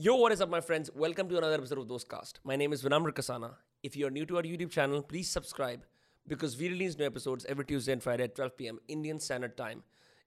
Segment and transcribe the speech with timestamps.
[0.00, 0.88] Yo, what is up, my friends?
[0.94, 2.34] Welcome to another episode of Dostcast.
[2.44, 3.54] My name is Vinamra Kasanaa.
[3.82, 5.80] If you're new to our YouTube channel, please subscribe
[6.28, 8.78] because we release new episodes every Tuesday and Friday at 12 p.m.
[8.86, 9.82] Indian Standard Time.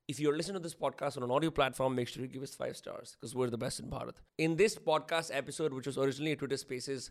[0.09, 2.53] If you're listening to this podcast on an audio platform, make sure you give us
[2.53, 4.15] five stars because we're the best in Bharat.
[4.37, 7.09] In this podcast episode, which was originally a Twitter Spaces,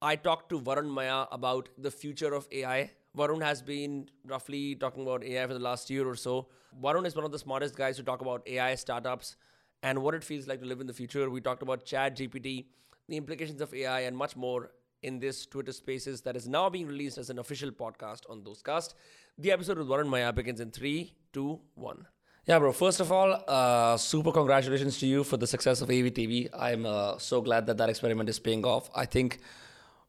[0.00, 2.90] I talked to Varun Mayya about the future of AI.
[3.16, 6.48] Varun has been roughly talking about AI for the last year or so.
[6.82, 9.36] Varun is one of the smartest guys to talk about AI startups
[9.82, 11.28] and what it feels like to live in the future.
[11.30, 12.66] We talked about Chat GPT,
[13.08, 14.70] the implications of AI, and much more
[15.02, 18.94] in this Twitter Spaces that is now being released as an official podcast on Dostcast.
[19.38, 22.06] The episode with Varun Mayya begins in three, two, one.
[22.46, 22.72] Yeah, bro.
[22.72, 26.48] First of all, uh, super congratulations to you for the success of AevyTV.
[26.56, 28.90] I'm uh, so glad that that experiment is paying off.
[28.94, 29.38] I think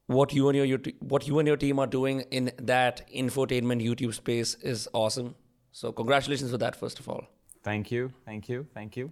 [0.08, 3.84] what you and your, your what you and your team are doing in that infotainment
[3.84, 5.36] YouTube space is awesome.
[5.72, 7.26] So congratulations for that, first of all.
[7.64, 9.12] Thank you, thank you, thank you.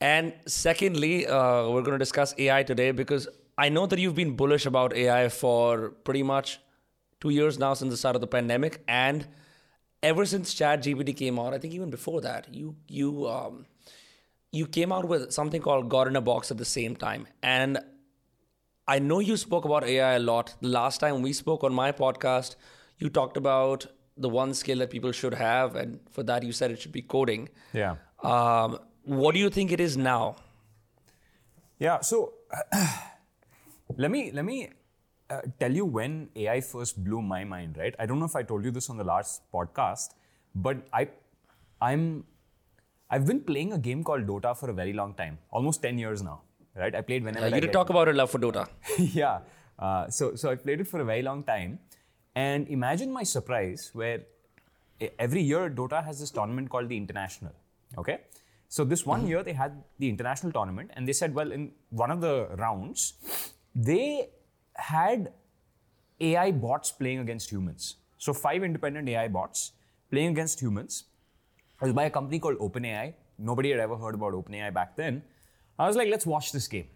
[0.00, 4.36] And secondly, uh, we're going to discuss AI today because I know that you've been
[4.36, 6.60] bullish about AI for pretty much
[7.20, 9.26] two years now since the start of the pandemic, and
[10.02, 13.66] ever since ChatGPT came out, I think even before that, you you um,
[14.52, 17.78] you came out with something called God in a Box at the same time, and
[18.86, 20.54] I know you spoke about AI a lot.
[20.60, 22.54] The last time we spoke on my podcast,
[22.98, 26.70] you talked about the one skill that people should have, and for that you said
[26.70, 27.48] it should be coding.
[27.72, 27.96] Yeah.
[28.22, 30.36] Um, what do you think it is now?
[31.78, 32.00] Yeah.
[32.00, 32.34] So
[33.96, 34.68] let me let me
[35.30, 37.76] uh, tell you when AI first blew my mind.
[37.78, 37.94] Right.
[37.98, 40.10] I don't know if I told you this on the last podcast,
[40.54, 41.08] but I
[41.80, 42.24] I'm
[43.10, 46.22] I've been playing a game called Dota for a very long time, almost ten years
[46.22, 46.42] now.
[46.74, 46.94] Right.
[46.94, 47.46] I played whenever.
[47.46, 48.68] Uh, you I did talk about your love for Dota.
[48.98, 49.40] yeah.
[49.78, 51.78] Uh, so so I played it for a very long time,
[52.34, 54.20] and imagine my surprise where
[55.18, 57.52] every year Dota has this tournament called the International.
[57.96, 58.18] Okay.
[58.68, 59.28] So this one mm-hmm.
[59.28, 63.14] year they had the international tournament, and they said, well, in one of the rounds,
[63.74, 64.30] they
[64.74, 65.32] had
[66.20, 67.96] AI bots playing against humans.
[68.18, 69.72] So five independent AI bots
[70.10, 71.04] playing against humans.
[71.80, 73.14] It was by a company called OpenAI.
[73.38, 75.22] Nobody had ever heard about OpenAI back then.
[75.78, 76.88] I was like, let's watch this game.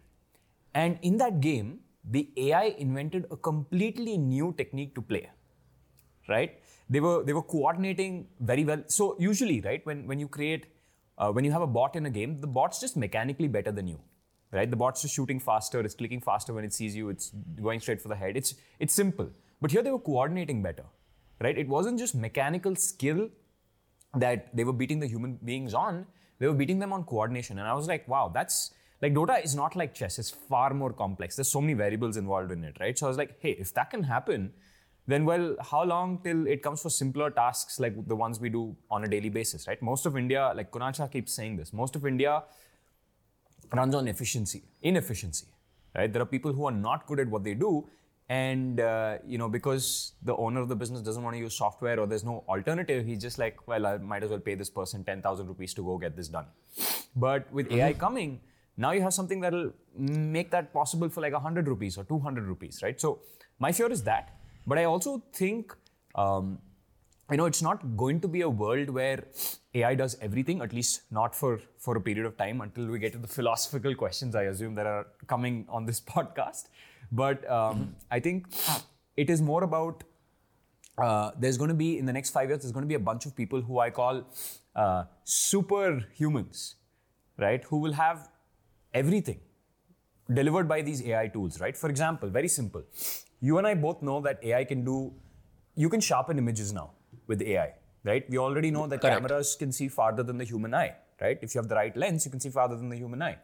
[0.74, 5.30] And in that game, the AI invented a completely new technique to play.
[6.28, 6.58] Right?
[6.90, 8.82] They were they were coordinating very well.
[8.86, 10.66] So usually, right, when when you create
[11.18, 13.86] uh, when you have a bot in a game, the bot's just mechanically better than
[13.86, 14.00] you.
[14.50, 14.70] Right?
[14.70, 18.02] The bot's just shooting faster, it's clicking faster when it sees you, it's going straight
[18.02, 18.36] for the head.
[18.36, 19.30] It's it's simple.
[19.60, 20.84] But here they were coordinating better.
[21.40, 21.56] Right?
[21.56, 23.30] It wasn't just mechanical skill
[24.14, 26.06] that they were beating the human beings on,
[26.38, 27.58] they were beating them on coordination.
[27.58, 30.92] And I was like, wow, that's like Dota is not like chess, it's far more
[30.92, 31.36] complex.
[31.36, 32.98] There's so many variables involved in it, right?
[32.98, 34.52] So I was like, hey, if that can happen,
[35.06, 38.76] then well, how long till it comes for simpler tasks like the ones we do
[38.90, 39.80] on a daily basis, right?
[39.82, 42.42] Most of India, like Kunal Shah keeps saying this, most of India
[43.72, 45.46] runs on efficiency, inefficiency,
[45.96, 46.12] right?
[46.12, 47.88] There are people who are not good at what they do,
[48.28, 51.98] and uh, you know because the owner of the business doesn't want to use software
[51.98, 55.04] or there's no alternative, he's just like, well, I might as well pay this person
[55.04, 56.46] ten thousand rupees to go get this done.
[57.16, 58.40] But with AI coming,
[58.76, 62.44] now you have something that'll make that possible for like hundred rupees or two hundred
[62.44, 63.00] rupees, right?
[63.00, 63.20] So
[63.58, 64.30] my fear is that,
[64.66, 65.74] but I also think.
[66.14, 66.58] Um,
[67.30, 69.24] you know, it's not going to be a world where
[69.74, 73.12] AI does everything, at least not for, for a period of time until we get
[73.12, 76.64] to the philosophical questions, I assume, that are coming on this podcast.
[77.10, 78.48] But um, I think
[79.16, 80.04] it is more about
[80.98, 83.06] uh, there's going to be, in the next five years, there's going to be a
[83.10, 84.24] bunch of people who I call
[84.76, 86.74] uh, superhumans,
[87.38, 87.64] right?
[87.64, 88.28] Who will have
[88.92, 89.40] everything
[90.32, 91.76] delivered by these AI tools, right?
[91.76, 92.82] For example, very simple.
[93.42, 95.12] You and I both know that AI can do,
[95.74, 96.90] you can sharpen images now
[97.26, 97.72] with AI,
[98.04, 98.28] right?
[98.30, 99.16] We already know that Correct.
[99.16, 101.38] cameras can see farther than the human eye, right?
[101.42, 103.38] If you have the right lens, you can see farther than the human eye.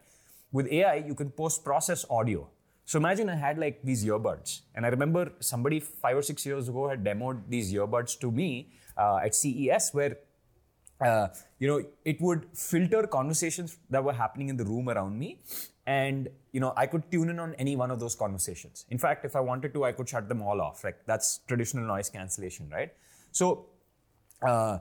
[0.53, 2.49] With AI, you can post process audio.
[2.85, 6.69] So imagine I had like these earbuds, and I remember somebody five or six years
[6.69, 10.15] ago had demoed these earbuds to me uh, at CES, where
[11.01, 11.27] uh,
[11.59, 15.39] you know, it would filter conversations that were happening in the room around me.
[15.89, 18.85] And, you know, I could tune in on any one of those conversations.
[18.91, 20.83] In fact, if I wanted to, I could shut them all off.
[20.83, 22.91] Like that's traditional noise cancellation, right?
[23.31, 23.65] So,
[24.47, 24.77] uh,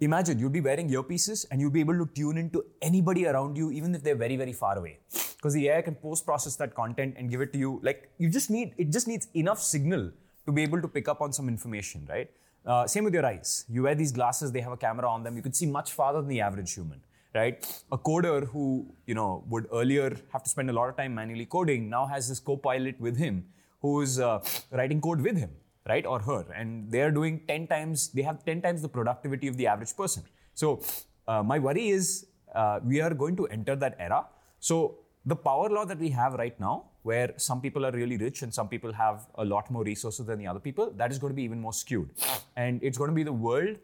[0.00, 3.70] imagine you'd be wearing earpieces and you'd be able to tune into anybody around you,
[3.70, 4.98] even if they're very, very far away.
[5.36, 7.80] Because the AI can post process that content and give it to you.
[7.82, 10.10] Like you just need, it just needs enough signal
[10.44, 12.30] to be able to pick up on some information, right?
[12.66, 13.64] Uh, same with your eyes.
[13.68, 15.36] You wear these glasses, they have a camera on them.
[15.36, 17.00] You can see much farther than the average human,
[17.34, 17.84] right?
[17.92, 21.46] A coder who, you know, would earlier have to spend a lot of time manually
[21.46, 23.44] coding now has this co-pilot with him
[23.80, 25.50] who's uh, writing code with him,
[25.88, 26.06] right?
[26.06, 26.46] Or her.
[26.54, 30.22] And they're doing 10 times, they have 10 times the productivity of the average person.
[30.54, 30.80] So
[31.26, 34.26] uh, my worry is uh, we are going to enter that era.
[34.60, 38.42] So the power law that we have right now, where some people are really rich
[38.42, 41.32] and some people have a lot more resources than the other people, that is going
[41.32, 42.08] to be even more skewed.
[42.56, 43.76] And it's going to be the world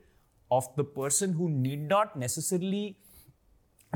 [0.50, 2.96] of the person who need not necessarily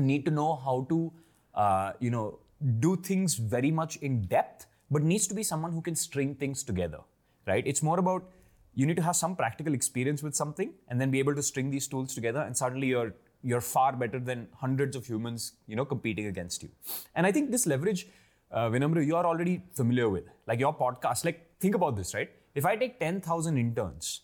[0.01, 1.11] need to know how to,
[1.53, 2.39] uh, you know,
[2.79, 6.63] do things very much in depth, but needs to be someone who can string things
[6.63, 6.99] together,
[7.45, 7.63] right?
[7.65, 8.29] It's more about
[8.75, 11.71] you need to have some practical experience with something and then be able to string
[11.71, 15.85] these tools together and suddenly you're you're far better than hundreds of humans you know
[15.85, 16.69] competing against you.
[17.15, 18.07] And i think this leverage
[18.51, 22.29] uh, Vinamra, you are already familiar with like your podcast like think about this right?
[22.53, 24.21] If i take 10000 interns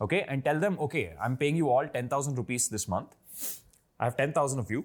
[0.00, 3.14] okay and tell them okay i'm paying you all 10000 rupees this month.
[4.00, 4.84] I have 10000 of you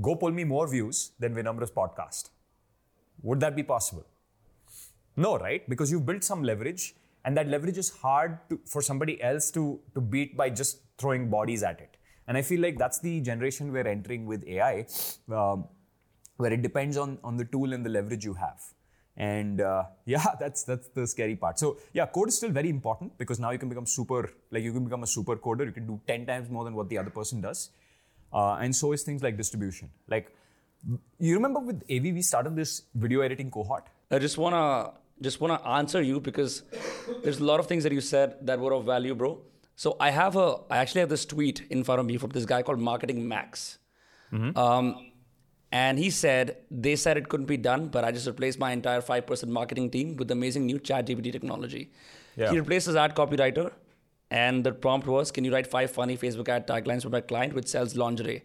[0.00, 2.30] go pull me more views than Vinamra's podcast
[3.22, 4.06] would that be possible
[5.16, 6.94] no right because you've built some leverage
[7.24, 11.28] and that leverage is hard to, for somebody else to, to beat by just throwing
[11.28, 11.96] bodies at it.
[12.26, 14.86] And I feel like that's the generation we're entering with AI,
[15.32, 15.66] um,
[16.36, 18.60] where it depends on, on the tool and the leverage you have.
[19.16, 21.58] And uh, yeah, that's that's the scary part.
[21.58, 24.72] So yeah, code is still very important because now you can become super, like you
[24.72, 25.66] can become a super coder.
[25.66, 27.70] You can do 10 times more than what the other person does.
[28.32, 29.90] Uh, and so is things like distribution.
[30.08, 30.34] Like
[31.18, 33.86] you remember with AV, we started this video editing cohort.
[34.10, 36.62] I just wanna just want to answer you because
[37.22, 39.38] there's a lot of things that you said that were of value, bro.
[39.76, 42.44] So I have a, I actually have this tweet in front of me from this
[42.44, 43.78] guy called Marketing Max.
[44.32, 44.56] Mm-hmm.
[44.56, 45.12] Um,
[45.72, 49.00] and he said, they said it couldn't be done, but I just replaced my entire
[49.00, 51.92] 5% marketing team with amazing new chat GPT technology.
[52.36, 52.50] Yeah.
[52.50, 53.72] He replaced his ad copywriter.
[54.30, 57.52] And the prompt was, can you write five funny Facebook ad taglines for my client
[57.52, 58.44] which sells lingerie?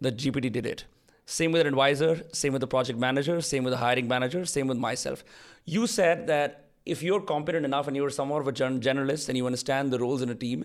[0.00, 0.84] The GPT did it.
[1.24, 4.66] Same with an advisor, same with the project manager, same with the hiring manager, same
[4.66, 5.22] with myself.
[5.64, 9.46] You said that if you're competent enough and you're somewhat of a generalist and you
[9.46, 10.64] understand the roles in a team,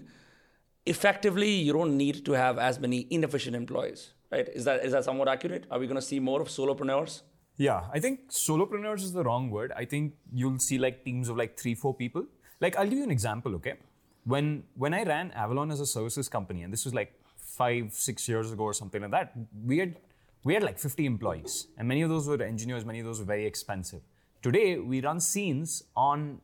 [0.86, 4.48] effectively you don't need to have as many inefficient employees, right?
[4.50, 5.66] Is that is that somewhat accurate?
[5.70, 7.22] Are we going to see more of solopreneurs?
[7.58, 9.72] Yeah, I think solopreneurs is the wrong word.
[9.76, 12.26] I think you'll see like teams of like three, four people.
[12.60, 13.76] Like I'll give you an example, okay?
[14.26, 18.28] When when I ran Avalon as a services company, and this was like five, six
[18.28, 19.34] years ago or something like that,
[19.66, 19.96] we had
[20.44, 23.26] we had like 50 employees, and many of those were engineers, many of those were
[23.26, 24.02] very expensive.
[24.44, 26.40] Today, we run scenes on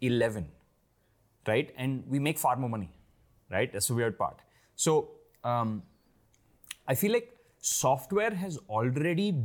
[0.00, 0.48] 11,
[1.46, 1.72] right?
[1.76, 2.90] And we make far more money,
[3.50, 3.72] right?
[3.72, 4.40] That's the weird part.
[4.74, 5.10] So,
[5.44, 5.84] um,
[6.88, 9.36] I feel like software has already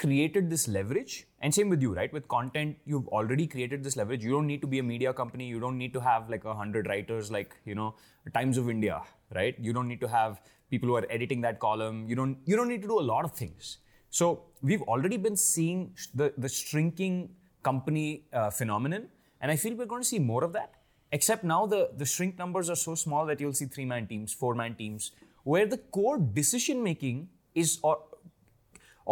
[0.00, 1.26] created this leverage.
[1.40, 2.12] And same with you, right?
[2.12, 4.24] With content, you've already created this leverage.
[4.24, 5.46] You don't need to be a media company.
[5.46, 7.94] You don't need to have like a hundred writers, like you know,
[8.34, 9.02] Times of India,
[9.34, 9.56] right?
[9.58, 10.40] You don't need to have
[10.70, 12.06] people who are editing that column.
[12.08, 13.78] You don't you don't need to do a lot of things.
[14.10, 17.30] So we've already been seeing the, the shrinking
[17.62, 19.08] company uh, phenomenon,
[19.40, 20.74] and I feel we're going to see more of that.
[21.10, 24.32] Except now the, the shrink numbers are so small that you'll see three man teams,
[24.32, 25.10] four man teams,
[25.44, 27.98] where the core decision making is or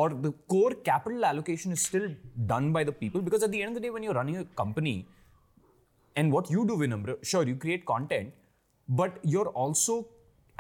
[0.03, 2.09] or the core capital allocation is still
[2.53, 4.45] done by the people because at the end of the day when you're running a
[4.63, 4.97] company
[6.17, 8.33] and what you do Vinamra, sure you create content
[8.89, 10.07] but you're also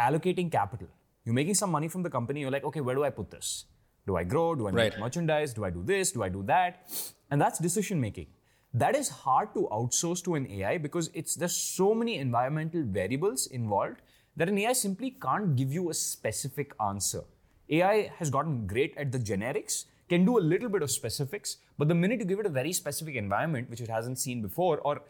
[0.09, 0.88] allocating capital
[1.25, 3.67] you're making some money from the company you're like okay where do i put this
[4.06, 4.55] do I grow?
[4.55, 5.53] Do I make merchandise?
[5.53, 6.12] Do I do this?
[6.12, 6.89] Do I do that?
[7.31, 8.29] And that's decision making.
[8.73, 13.47] That is hard to outsource to an AI because it's there's so many environmental variables
[13.49, 14.03] involved
[14.37, 17.23] that an AI simply can't give you a specific answer.
[17.71, 21.89] AI has gotten great at the generics, can do a little bit of specifics, but
[21.89, 25.03] the minute you give it a very specific environment which it hasn't seen before, or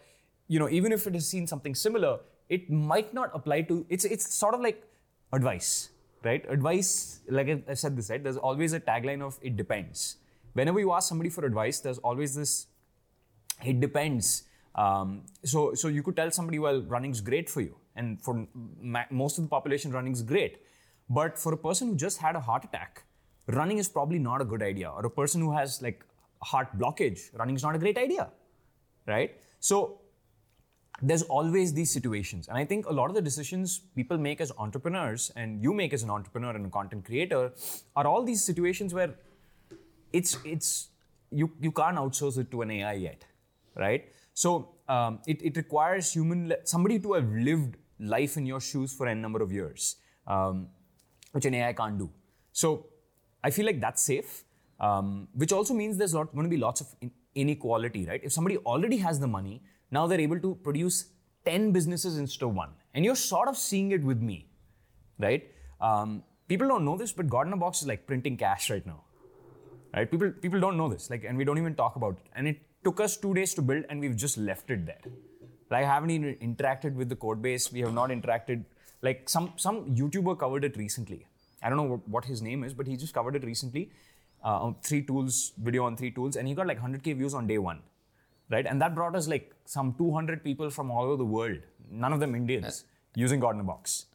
[0.49, 4.05] you know, even if it has seen something similar, it might not apply to it's
[4.05, 4.83] it's sort of like
[5.33, 5.91] advice
[6.27, 6.45] right?
[6.51, 8.23] Advice, like I said this, right?
[8.23, 10.17] There's always a tagline of it depends.
[10.53, 12.67] Whenever you ask somebody for advice, there's always this
[13.65, 14.45] it depends.
[14.75, 18.47] Um, so, so you could tell somebody, well, running's great for you, and for
[18.81, 20.59] ma- most of the population, running's great.
[21.09, 23.05] But for a person who just had a heart attack,
[23.47, 24.91] running is probably not a good idea.
[24.91, 26.05] Or a person who has like
[26.43, 28.29] heart blockage, running is not a great idea,
[29.07, 29.37] right?
[29.61, 30.01] So
[31.03, 32.49] there's always these situations.
[32.49, 35.93] And I think a lot of the decisions people make as entrepreneurs and you make
[35.93, 37.53] as an entrepreneur and a content creator
[37.95, 39.15] are all these situations where
[40.13, 40.89] it's it's
[41.31, 43.25] you you can't outsource it to an AI yet,
[43.75, 44.07] right?
[44.33, 49.07] So um, it, it requires human somebody to have lived life in your shoes for
[49.07, 49.97] a number of years,
[50.27, 50.69] um,
[51.33, 52.11] which an AI can't do.
[52.53, 52.87] So
[53.43, 54.45] I feel like that's safe,
[54.81, 56.89] um, which also means there's lot, going to be lots of
[57.35, 58.21] inequality, right?
[58.23, 61.11] If somebody already has the money, now they're able to produce
[61.45, 62.71] 10 businesses instead of one.
[62.95, 64.49] And you're sort of seeing it with me,
[65.19, 65.45] right?
[65.81, 68.87] Um, people don't know this, but God in a Box is like printing cash right
[68.87, 69.03] now.
[69.95, 70.11] Right?
[70.11, 72.27] People, people don't know this, like, and we don't even talk about it.
[72.35, 75.01] And it took us two days to build, and we've just left it there.
[75.71, 77.73] Like, I haven't even interacted with the code base.
[77.73, 78.65] We have not interacted.
[79.09, 81.21] Like, some, some YouTuber covered it recently.
[81.63, 83.85] I don't know what his name is, but he just covered it recently.
[84.43, 87.59] uh, three tools, video on three tools, and he got like 100k views on day
[87.59, 87.81] one,
[88.51, 88.67] right?
[88.67, 91.59] And that brought us like some 200 people from all over the world,
[91.91, 92.85] none of them Indians,
[93.15, 94.07] using God in a Box,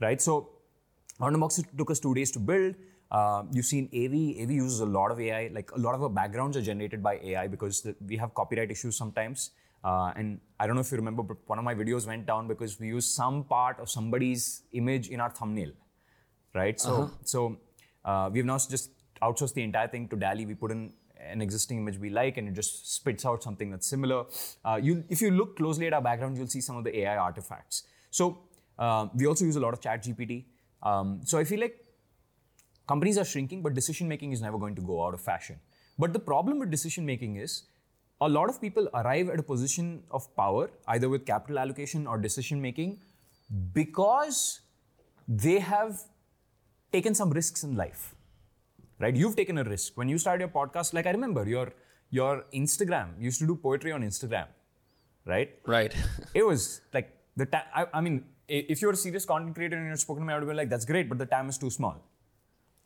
[0.00, 0.20] right?
[0.20, 0.50] So
[1.20, 2.74] God in a Box took us two days to build.
[3.10, 4.14] Uh, you've seen AV.
[4.42, 5.50] AV uses a lot of AI.
[5.52, 8.70] Like a lot of our backgrounds are generated by AI because the, we have copyright
[8.70, 9.50] issues sometimes.
[9.84, 12.46] Uh, and I don't know if you remember, but one of my videos went down
[12.46, 15.72] because we used some part of somebody's image in our thumbnail,
[16.54, 16.78] right?
[16.78, 17.58] So, so
[18.04, 20.46] uh, we've now just outsourced the entire thing to DALL-E.
[20.46, 23.86] We put in an existing image we like, and it just spits out something that's
[23.86, 24.24] similar.
[24.64, 27.16] Uh, you, if you look closely at our background, you'll see some of the AI
[27.16, 27.84] artifacts.
[28.10, 28.38] So
[28.78, 30.44] uh, we also use a lot of ChatGPT.
[30.82, 31.84] Um, so I feel like
[32.86, 35.58] companies are shrinking, but decision making is never going to go out of fashion.
[35.98, 37.64] But the problem with decision making is
[38.26, 42.18] a lot of people arrive at a position of power, either with capital allocation or
[42.18, 42.98] decision making,
[43.72, 44.60] because
[45.28, 46.00] they have
[46.92, 48.14] taken some risks in life.
[48.98, 49.16] Right?
[49.16, 49.96] You've taken a risk.
[49.96, 51.72] When you started your podcast, like I remember your
[52.10, 54.46] your Instagram, you used to do poetry on Instagram.
[55.24, 55.58] Right?
[55.66, 55.94] Right.
[56.34, 59.86] It was like the time I, I mean, if you're a serious content creator and
[59.86, 61.70] you're spoken to me, I would be like, that's great, but the time is too
[61.70, 61.96] small.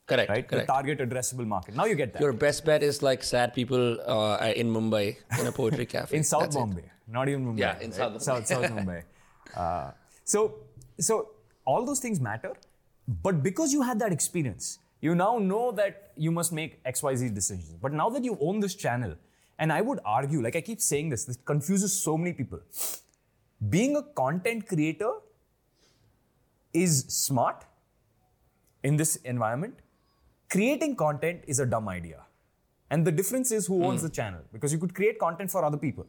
[0.06, 0.30] Correct.
[0.30, 0.48] Right?
[0.48, 0.66] Correct.
[0.66, 1.74] The target addressable market.
[1.74, 2.22] Now you get that.
[2.22, 6.16] Your best bet is like sad people uh, in Mumbai in a poetry cafe.
[6.16, 6.84] in South That's it.
[7.08, 7.58] Not even Mumbai.
[7.58, 8.22] Yeah, in South Mumbai.
[8.22, 9.02] South, South Mumbai.
[9.54, 9.90] Uh,
[10.24, 10.56] so,
[10.98, 11.30] so
[11.64, 12.52] all those things matter,
[13.22, 17.14] but because you had that experience, you now know that you must make X, Y,
[17.14, 17.74] Z decisions.
[17.80, 19.14] But now that you own this channel,
[19.58, 22.60] and I would argue, like I keep saying this, this confuses so many people.
[23.68, 25.12] Being a content creator
[26.72, 27.64] is smart
[28.82, 29.78] in this environment.
[30.48, 32.22] Creating content is a dumb idea.
[32.90, 34.40] And the difference is who owns the channel.
[34.52, 36.06] Because you could create content for other people,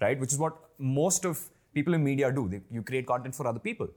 [0.00, 0.18] right?
[0.18, 1.40] Which is what most of
[1.74, 2.48] people in media do.
[2.48, 3.88] They, you create content for other people.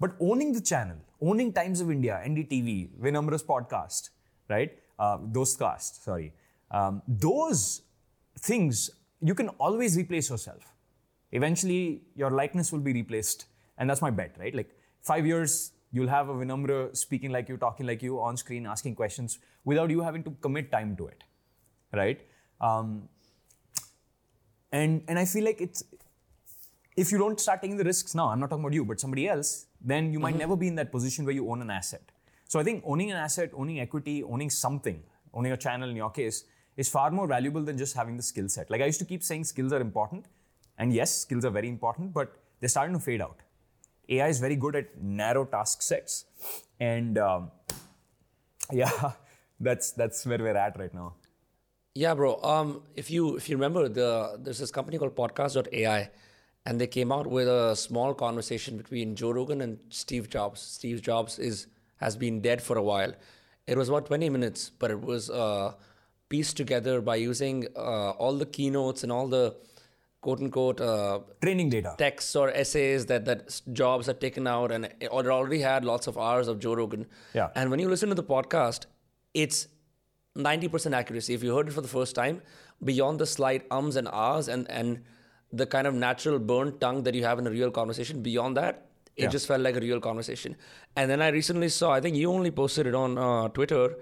[0.00, 4.10] But owning the channel, owning Times of India, NDTV, Vinamra's podcast,
[4.48, 4.78] right?
[4.98, 6.32] Uh, Dostcast, sorry.
[6.70, 7.82] Um, those
[8.38, 10.62] things, you can always replace yourself.
[11.32, 13.46] Eventually, your likeness will be replaced.
[13.76, 14.54] And that's my bet, right?
[14.54, 14.70] Like
[15.00, 18.94] five years, you'll have a Vinamra speaking like you, talking like you, on screen, asking
[18.94, 21.24] questions without you having to commit time to it,
[21.92, 22.20] right?
[22.60, 23.08] Um,
[24.72, 25.82] and and I feel like it's
[26.96, 29.28] if you don't start taking the risks now, I'm not talking about you, but somebody
[29.28, 32.02] else, then you might never be in that position where you own an asset.
[32.48, 35.02] So I think owning an asset, owning equity, owning something,
[35.32, 36.44] owning a channel in your case,
[36.76, 38.68] is far more valuable than just having the skill set.
[38.70, 40.26] Like I used to keep saying skills are important,
[40.76, 43.40] and yes, skills are very important, but they're starting to fade out.
[44.08, 46.24] AI is very good at narrow task sets,
[46.80, 47.50] and um,
[48.72, 49.12] yeah,
[49.60, 51.14] that's that's where we're at right now.
[51.94, 52.40] Yeah, bro.
[52.42, 56.10] Um, if you if you remember, the there's this company called Podcast.ai,
[56.64, 60.60] and they came out with a small conversation between Joe Rogan and Steve Jobs.
[60.60, 63.12] Steve Jobs is has been dead for a while.
[63.66, 65.74] It was about 20 minutes, but it was uh,
[66.28, 69.56] pieced together by using uh, all the keynotes and all the
[70.20, 71.94] quote unquote uh, Training data.
[71.98, 76.18] texts or essays that that Jobs had taken out, and it already had lots of
[76.18, 77.06] hours of Joe Rogan.
[77.34, 77.48] Yeah.
[77.54, 78.86] And when you listen to the podcast,
[79.34, 79.68] it's
[80.36, 81.34] 90% accuracy.
[81.34, 82.42] If you heard it for the first time,
[82.82, 85.00] beyond the slight ums and ahs and and
[85.52, 88.84] the kind of natural burnt tongue that you have in a real conversation, beyond that,
[89.16, 89.28] it Yeah.
[89.28, 90.56] just felt like a real conversation.
[90.94, 93.96] And then I recently saw, I think you only posted it on uh, Twitter,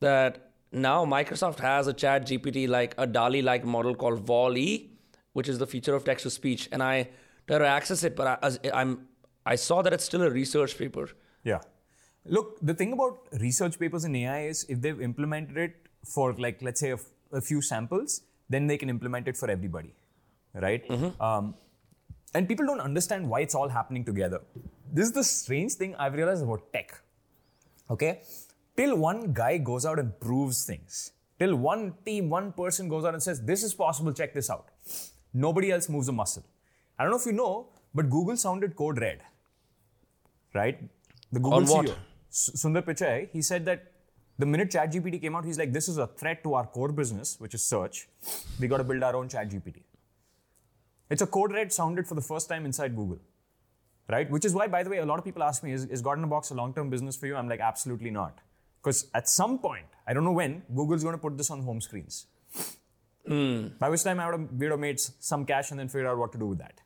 [0.00, 4.90] that now Microsoft has a chat GPT like a DALL-E like model called VALL-E,
[5.32, 6.68] which is the feature of text to speech.
[6.72, 7.08] And I
[7.46, 9.08] tried to access it, but I, as- I'm,
[9.46, 11.08] I saw that it's still a research paper.
[11.44, 11.60] Yeah.
[12.26, 16.60] Look, the thing about research papers in AI is if they've implemented it for, like,
[16.62, 19.94] let's say a, f- a few samples, then they can implement it for everybody,
[20.54, 20.84] right?
[21.20, 21.54] Um,
[22.34, 24.40] and people don't understand why it's all happening together.
[24.92, 27.00] This is the strange thing I've realized about tech.
[27.90, 28.20] Okay?
[28.76, 33.14] Till one guy goes out and proves things, till one team, one person goes out
[33.14, 34.66] and says, This is possible, check this out.
[35.32, 36.44] Nobody else moves a muscle.
[36.98, 39.20] I don't know if you know, but Google sounded code red
[40.54, 40.78] right?
[41.32, 41.86] The Google On?
[41.86, 41.94] CEO,
[42.30, 43.92] Sundar Pichai, he said that
[44.38, 47.38] the minute ChatGPT came out, he's like, this is a threat to our core business,
[47.38, 48.08] which is search.
[48.58, 49.82] We got to build our own ChatGPT.
[51.10, 53.18] It's a code red sounded for the first time inside Google,
[54.08, 54.30] right?
[54.30, 56.18] Which is why, by the way, a lot of people ask me, is, is God
[56.18, 57.36] in a Box a long-term business for you?
[57.36, 58.38] I'm like, absolutely not.
[58.80, 61.80] Because at some point, I don't know when, Google's going to put this on home
[61.80, 62.26] screens.
[63.26, 66.06] By which time I would have, we would have made some cash and then figured
[66.06, 66.80] out what to do with that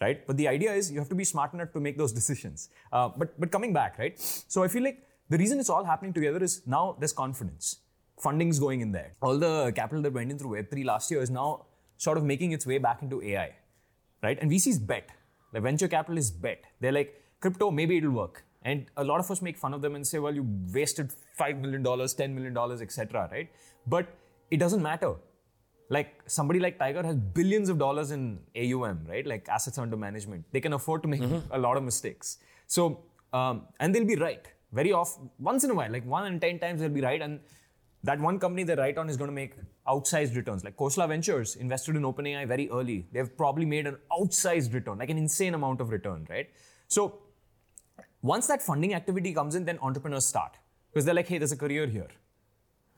[0.00, 0.26] right?
[0.26, 2.68] But the idea is you have to be smart enough to make those decisions.
[2.92, 4.18] Uh, but but coming back, right?
[4.54, 7.76] So I feel like the reason it's all happening together is now there's confidence.
[8.24, 9.12] Funding's going in there.
[9.20, 11.66] All the capital that went in through Web3 last year is now
[11.96, 13.54] sort of making its way back into AI,
[14.22, 14.38] right?
[14.40, 15.08] And VCs bet.
[15.52, 16.64] Like venture capitalists bet.
[16.80, 18.44] They're like, crypto, maybe it'll work.
[18.62, 21.60] And a lot of us make fun of them and say, well, you wasted $5
[21.60, 23.50] million, $10 million, etc., right?
[23.86, 24.06] But
[24.50, 25.14] it doesn't matter.
[25.88, 29.26] Like somebody like Tiger has billions of dollars in AUM, right?
[29.26, 30.44] Like assets under management.
[30.52, 32.38] They can afford to make a lot of mistakes.
[32.66, 36.40] So, um, and they'll be right very often, once in a while, like one in
[36.40, 37.20] 10 times they'll be right.
[37.22, 37.40] And
[38.02, 39.54] that one company they write on is going to make
[39.88, 40.64] outsized returns.
[40.64, 43.06] Like Khosla Ventures invested in OpenAI very early.
[43.12, 46.50] They've probably made an outsized return, like an insane amount of return, right?
[46.88, 47.20] So
[48.22, 50.58] once that funding activity comes in, then entrepreneurs start
[50.92, 52.08] because they're like, hey, there's a career here,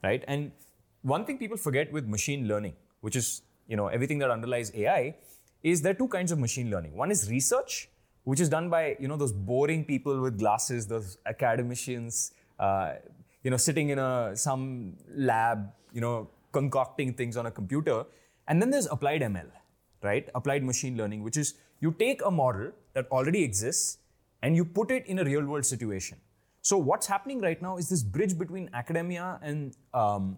[0.03, 0.23] right?
[0.27, 0.51] And
[1.07, 5.15] one thing people forget with machine learning, which is you know everything that underlies AI,
[5.63, 6.95] is there are two kinds of machine learning.
[6.95, 7.89] One is research,
[8.23, 12.95] which is done by you know those boring people with glasses, those academicians, uh,
[13.43, 18.03] you know, sitting in a some lab, you know, concocting things on a computer.
[18.49, 19.49] And then there's applied ML,
[20.03, 20.29] right?
[20.35, 23.97] Applied machine learning, which is you take a model that already exists
[24.41, 26.17] and you put it in a real world situation.
[26.61, 30.37] So what's happening right now is this bridge between academia and um,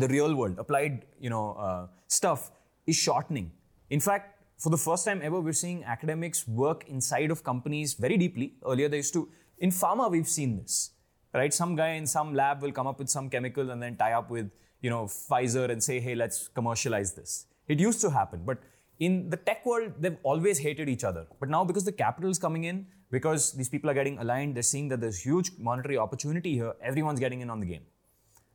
[0.00, 2.50] the real world, applied you know uh, stuff,
[2.86, 3.52] is shortening.
[3.90, 8.16] In fact, for the first time ever, we're seeing academics work inside of companies very
[8.16, 8.54] deeply.
[8.64, 9.28] Earlier, they used to.
[9.58, 10.92] In pharma, we've seen this,
[11.34, 11.52] right?
[11.52, 14.30] Some guy in some lab will come up with some chemical and then tie up
[14.30, 17.46] with you know Pfizer and say, hey, let's commercialize this.
[17.68, 18.58] It used to happen, but
[18.98, 21.26] in the tech world, they've always hated each other.
[21.40, 24.62] But now, because the capital is coming in, because these people are getting aligned, they're
[24.62, 26.72] seeing that there's huge monetary opportunity here.
[26.82, 27.82] Everyone's getting in on the game,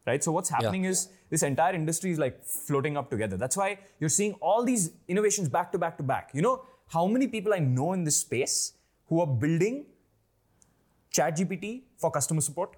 [0.07, 0.23] right?
[0.23, 0.91] So what's happening Yeah.
[0.91, 3.37] is this entire industry is like floating up together.
[3.37, 6.31] That's why you're seeing all these innovations back to back to back.
[6.33, 6.55] You know
[6.95, 8.73] how many people I know in this space
[9.07, 9.85] who are building
[11.13, 12.75] ChatGPT for customer support?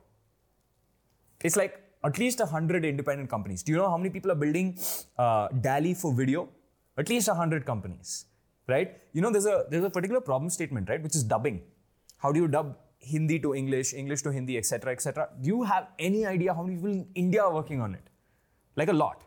[1.43, 3.63] It's like at least 100 independent companies.
[3.63, 4.77] Do you know how many people are building
[5.17, 6.49] uh, DALL-E for video?
[6.97, 8.25] At least 100 companies,
[8.67, 8.97] right?
[9.13, 11.61] You know, there's a, there's a particular problem statement, right, which is dubbing.
[12.17, 15.29] How do you dub Hindi to English, English to Hindi, etc., etc.?
[15.41, 18.03] Do you have any idea how many people in India are working on it?
[18.75, 19.23] Like a lot.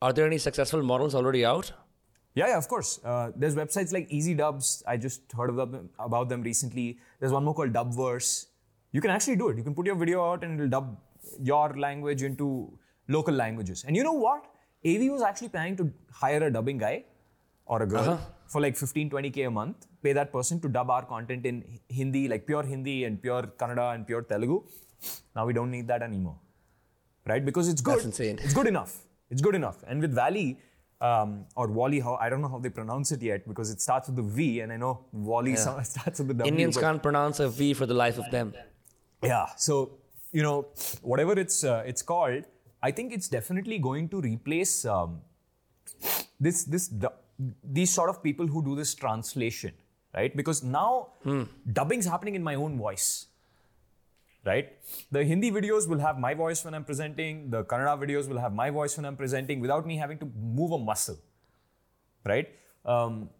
[0.00, 1.72] Are there any successful models already out?
[2.34, 2.98] Yeah, yeah, of course.
[3.04, 4.82] Uh, there's websites like EzDubs.
[4.86, 6.98] I just heard of them, about them recently.
[7.20, 8.46] There's one more called Dubverse.
[8.90, 9.56] You can actually do it.
[9.56, 10.98] You can put your video out and it'll dub
[11.40, 13.84] your language into local languages.
[13.86, 14.46] And you know what?
[14.84, 17.04] AV was actually planning to hire a dubbing guy
[17.66, 18.20] or a girl
[18.52, 21.56] for like 15, 20k a month, pay that person to dub our content in
[21.98, 24.58] Hindi, like pure Hindi and pure Kannada and pure Telugu.
[25.36, 26.36] Now we don't need that anymore,
[27.30, 27.44] right?
[27.50, 27.96] Because it's good.
[27.98, 28.36] That's insane.
[28.46, 28.92] It's good enough.
[29.30, 29.78] It's good enough.
[29.88, 30.48] And with Valley
[31.10, 34.08] um, or Wally, how I don't know how they pronounce it yet because it starts
[34.08, 34.92] with the V, and I know
[35.30, 36.50] Wally sound- starts with the W.
[36.52, 38.52] Indians can't pronounce a V for the life of them.
[39.32, 39.46] yeah.
[39.66, 39.74] So
[40.38, 40.56] you know,
[41.12, 42.44] whatever it's uh, it's called,
[42.88, 45.20] I think it's definitely going to replace um,
[46.46, 47.16] this this du-
[47.64, 49.72] these sort of people who do this translation,
[50.14, 50.36] right?
[50.36, 51.08] Because now
[51.72, 53.26] dubbing's happening in my own voice.
[54.44, 54.72] Right?
[55.12, 58.52] The Hindi videos will have my voice when I'm presenting, the Kannada videos will have
[58.52, 61.16] my voice when I'm presenting without me having to move a muscle.
[62.24, 62.48] Right?
[62.84, 63.30] Um,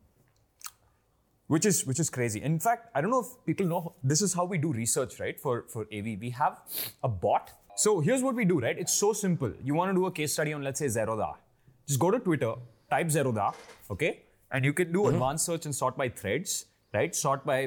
[1.48, 2.40] which is which is crazy.
[2.42, 5.38] In fact, I don't know if people know this is how we do research, right?
[5.38, 6.60] For for AV, we have
[7.02, 7.50] a bot.
[7.76, 8.78] So here's what we do, right?
[8.78, 9.52] It's so simple.
[9.62, 11.34] You want to do a case study on let's say Zerodha.
[11.86, 12.54] Just go to Twitter,
[12.94, 13.48] type Zerodha,
[13.96, 14.12] okay,
[14.50, 15.14] and you can do mm-hmm.
[15.14, 16.66] advanced search and sort by threads,
[16.98, 17.14] right?
[17.24, 17.58] Sort by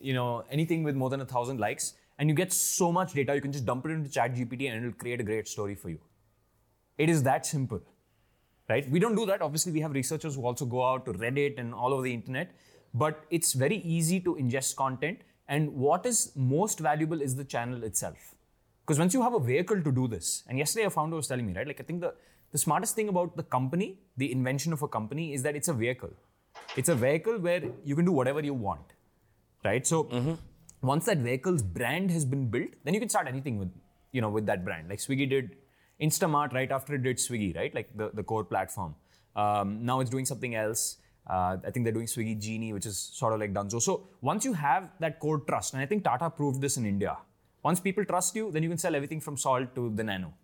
[0.00, 3.34] you know anything with more than a thousand likes, and you get so much data.
[3.40, 6.00] You can just dump it into ChatGPT and it'll create a great story for you.
[6.98, 7.82] It is that simple
[8.72, 8.88] right?
[8.90, 9.42] We don't do that.
[9.42, 12.52] Obviously, we have researchers who also go out to Reddit and all over the internet,
[12.94, 15.20] but it's very easy to ingest content.
[15.48, 18.34] And what is most valuable is the channel itself.
[18.84, 21.46] Because once you have a vehicle to do this, and yesterday a founder was telling
[21.46, 21.66] me, right?
[21.66, 22.14] Like, I think the,
[22.52, 25.72] the smartest thing about the company, the invention of a company, is that it's a
[25.72, 26.10] vehicle.
[26.76, 28.92] It's a vehicle where you can do whatever you want,
[29.64, 29.86] right?
[29.86, 30.08] So,
[30.82, 33.70] once that vehicle's brand has been built, then you can start anything with,
[34.10, 34.88] you know, with that brand.
[34.88, 35.56] Like Swiggy did
[36.00, 37.74] Instamart right after it did Swiggy, right?
[37.74, 38.94] Like the, the core platform.
[39.36, 40.98] Um, now it's doing something else.
[41.28, 43.80] Uh, I think they're doing Swiggy Genie, which is sort of like Dunzo.
[43.80, 47.16] So once you have that core trust, and I think Tata proved this in India.
[47.62, 50.34] Once people trust you, then you can sell everything from salt to the nano,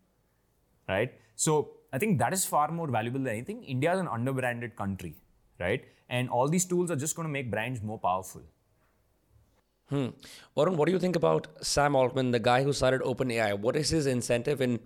[0.88, 1.12] right?
[1.34, 3.64] So I think that is far more valuable than anything.
[3.64, 5.14] India is an underbranded country,
[5.58, 5.84] right?
[6.08, 8.42] And all these tools are just going to make brands more powerful.
[9.90, 13.58] Varun, what do you think about Sam Altman, the guy who started OpenAI?
[13.58, 14.80] What is his incentive in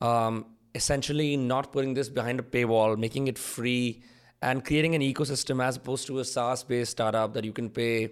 [0.00, 4.02] um, essentially not putting this behind a paywall, making it free,
[4.40, 8.10] and creating an ecosystem as opposed to a SaaS-based startup that you can pay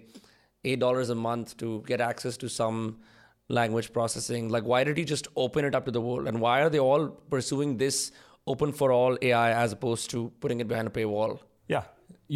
[0.65, 2.99] eight dollars a month to get access to some
[3.49, 4.49] language processing?
[4.49, 6.27] Like, why did he just open it up to the world?
[6.27, 8.11] And why are they all pursuing this
[8.47, 11.39] open for all AI as opposed to putting it behind a paywall?
[11.67, 11.83] Yeah.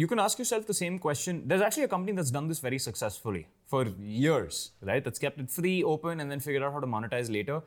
[0.00, 1.42] you can ask yourself the same question.
[1.46, 5.02] There's actually a company that's done this very successfully for years, right?
[5.04, 7.62] That's kept it free, open, and then figured out how to monetize later.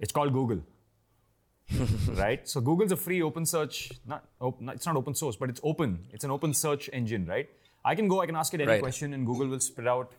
[0.00, 0.60] It's called Google.
[2.14, 2.48] right?
[2.48, 5.60] So Google's a free open search, not, op- not, it's not open source, but it's
[5.62, 6.06] open.
[6.10, 7.48] It's an open search engine, right?
[7.84, 8.80] I can go, I can ask it any Right.
[8.82, 10.12] question, and Google will spit out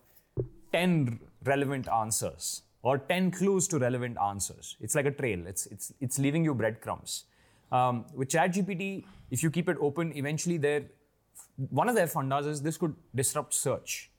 [0.72, 4.78] 10 relevant answers or 10 clues to relevant answers.
[4.80, 7.26] It's like a trail, it's, it's, it's leaving you breadcrumbs.
[7.72, 10.84] Um, with ChatGPT, if you keep it open, eventually their,
[11.70, 14.12] one of their fundas is this could disrupt search,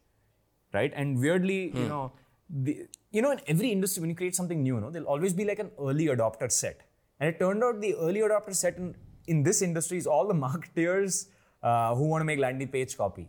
[0.73, 0.93] right?
[0.95, 2.13] And weirdly, you know,
[2.49, 5.33] the, you know, in every industry, when you create something new, you know, there'll always
[5.33, 6.83] be like an early adopter set.
[7.19, 8.95] And it turned out the early adopter set in,
[9.27, 11.27] in this industry is all the marketeers
[11.63, 13.29] uh, who want to make landing page copy.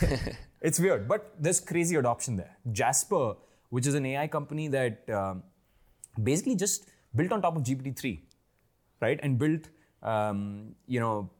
[0.60, 2.56] it's weird, but there's crazy adoption there.
[2.72, 3.34] Jasper,
[3.70, 5.42] which is an AI company that um,
[6.22, 8.20] basically just built on top of GPT-3,
[9.00, 9.20] right?
[9.22, 9.68] And built,
[10.02, 11.30] um, you know,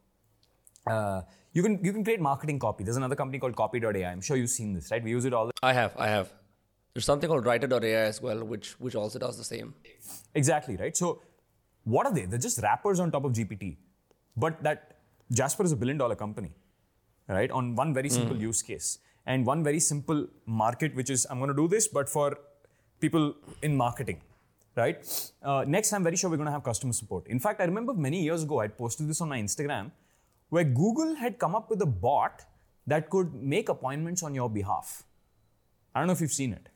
[0.85, 1.21] uh,
[1.53, 2.83] you can you can create marketing copy.
[2.83, 4.03] There's another company called Copy.ai.
[4.03, 5.03] I'm sure you've seen this, right?
[5.03, 5.69] We use it all the time.
[5.69, 6.31] I have, I have.
[6.93, 9.73] There's something called Writer.ai as well, which which also does the same.
[10.35, 10.95] Exactly, right?
[10.95, 11.21] So,
[11.83, 12.25] what are they?
[12.25, 13.77] They're just wrappers on top of GPT.
[14.35, 14.97] But that
[15.31, 16.51] Jasper is a billion dollar company,
[17.27, 17.49] right?
[17.49, 21.49] On one very simple use case and one very simple market, which is I'm going
[21.49, 22.39] to do this, but for
[22.99, 24.21] people in marketing,
[24.75, 24.97] right?
[25.43, 27.27] Uh, next, I'm very sure we're going to have customer support.
[27.27, 29.91] In fact, I remember many years ago, I posted this on my Instagram
[30.49, 32.43] where Google had come up with a bot
[32.87, 35.03] that could make appointments on your behalf.
[35.93, 36.69] I don't know if you've seen it.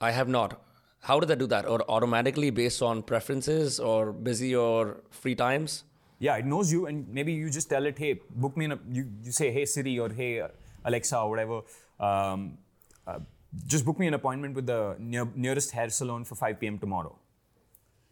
[0.00, 0.62] I have not.
[1.00, 1.68] How did that do that?
[1.68, 5.84] Or automatically based on preferences or busy or free times?
[6.18, 8.78] Yeah, it knows you, and maybe you just tell it, hey, book me in a.
[8.90, 10.42] You, you say, hey Siri or hey
[10.86, 11.60] Alexa or whatever,
[12.00, 12.58] um,
[13.06, 13.18] uh,
[13.66, 16.78] just book me an appointment with the near, nearest hair salon for 5 p.m.
[16.78, 17.16] tomorrow.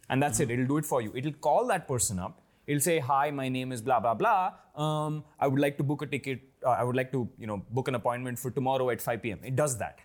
[0.08, 0.50] And that's it.
[0.50, 1.12] It'll do it for you.
[1.14, 2.40] It'll call that person up.
[2.66, 4.52] It'll say, hi, my name is blah blah blah.
[4.74, 6.40] Um, I would like to book a ticket.
[6.64, 9.40] Uh, I would like to, you know, book an appointment for tomorrow at 5 p.m.
[9.42, 9.98] It does that,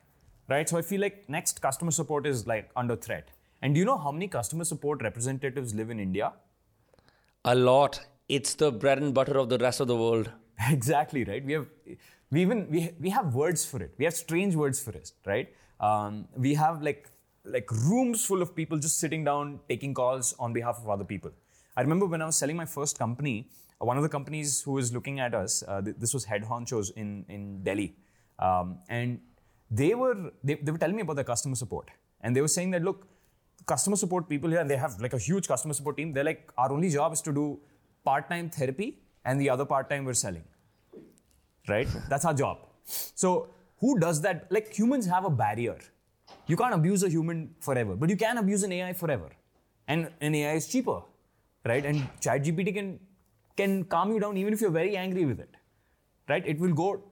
[0.50, 0.68] right?
[0.68, 3.30] So I feel like next customer support is like under threat.
[3.62, 6.34] And do you know how many customer support representatives live in India?
[7.46, 8.06] A lot.
[8.28, 10.30] It's the bread and butter of the rest of the world.
[10.70, 11.68] exactly right we have
[12.32, 13.94] we even we, we have words for it.
[13.98, 15.50] We have strange words for it right?
[15.80, 17.10] Um, we have like
[17.46, 21.32] like rooms full of people just sitting down taking calls on behalf of other people.
[21.78, 23.48] I remember when i was selling my first company
[23.82, 26.44] uh, one of the companies who was looking at us uh, th- this was head
[26.44, 27.96] honchos in in delhi.
[28.40, 29.20] Um, and
[29.72, 31.90] they were they, they were telling me about their customer support.
[32.22, 33.08] And they were saying that look
[33.66, 36.14] customer support people here they have like a huge customer support team.
[36.14, 37.60] They're like our only job is to do
[38.04, 40.44] part-time therapy and the other part-time we're selling
[41.68, 41.88] right?
[42.10, 42.58] That's our job.
[42.84, 44.48] So who does that?
[44.52, 45.78] Like humans have a barrier.
[46.48, 49.30] You can't abuse a human forever but you can abuse an ai forever.
[49.88, 51.02] And an ai is cheaper
[51.66, 51.86] right?
[51.86, 53.00] And chat gpt can
[53.58, 55.56] can calm you down even if you're very angry with it
[56.28, 56.46] right?
[56.46, 57.04] It will go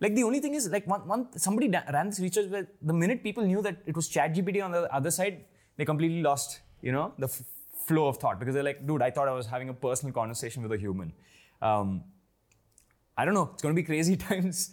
[0.00, 2.92] like the only thing is like one, one somebody da- ran this research where the
[2.92, 5.44] minute people knew that it was chat gpt on the other side
[5.76, 7.42] they completely lost you know the f-
[7.86, 10.62] flow of thought because they're like dude i thought i was having a personal conversation
[10.62, 11.12] with a human.
[11.62, 12.04] Um,
[13.16, 14.72] i don't know it's going to be crazy times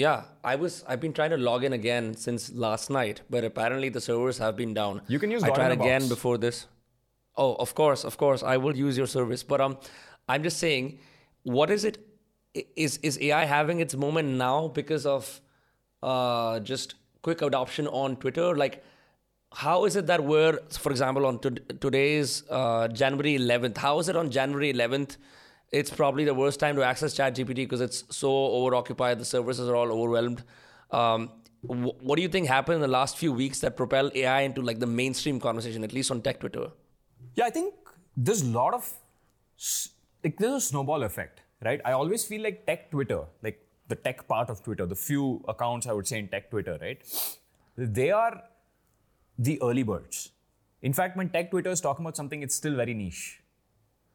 [0.00, 0.18] Yeah,
[0.50, 0.74] I was.
[0.90, 4.54] I've been trying to log in again since last night, but apparently the servers have
[4.60, 5.00] been down.
[5.14, 6.60] You can use I tried again before this.
[7.44, 9.42] Oh, of course, of course, I will use your service.
[9.52, 9.74] But um,
[10.34, 10.86] I'm just saying,
[11.56, 11.98] what is it?
[12.84, 15.26] Is is AI having its moment now because of
[16.12, 16.94] uh just
[17.28, 18.48] quick adoption on Twitter?
[18.62, 18.80] Like,
[19.66, 20.54] how is it that we're,
[20.86, 23.84] for example, on to- today's uh, January 11th?
[23.88, 25.16] How is it on January 11th?
[25.72, 29.18] It's probably the worst time to access ChatGPT because it's so overoccupied.
[29.18, 30.42] The services are all overwhelmed.
[30.90, 31.30] Um,
[31.62, 34.62] wh- what do you think happened in the last few weeks that propelled AI into
[34.62, 36.68] like the mainstream conversation, at least on tech Twitter?
[37.34, 37.74] Yeah, I think
[38.16, 38.92] there's a lot of
[40.24, 41.80] like there's a snowball effect, right?
[41.84, 45.86] I always feel like tech Twitter, like the tech part of Twitter, the few accounts
[45.86, 47.00] I would say in tech Twitter, right?
[47.76, 48.42] They are
[49.38, 50.30] the early birds.
[50.82, 53.40] In fact, when tech Twitter is talking about something, it's still very niche,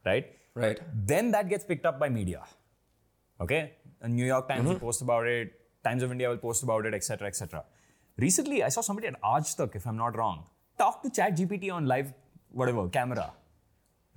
[0.05, 0.25] right?
[0.55, 0.79] Right.
[0.93, 2.43] Then that gets picked up by media.
[3.41, 3.73] Okay?
[4.07, 7.27] New York Times will post about it, Times of India will post about it, etc.,
[7.27, 7.63] etc.
[8.17, 10.45] Recently, I saw somebody at Aaj if I'm not wrong,
[10.77, 12.13] talk to ChatGPT on live,
[12.49, 13.33] whatever, camera.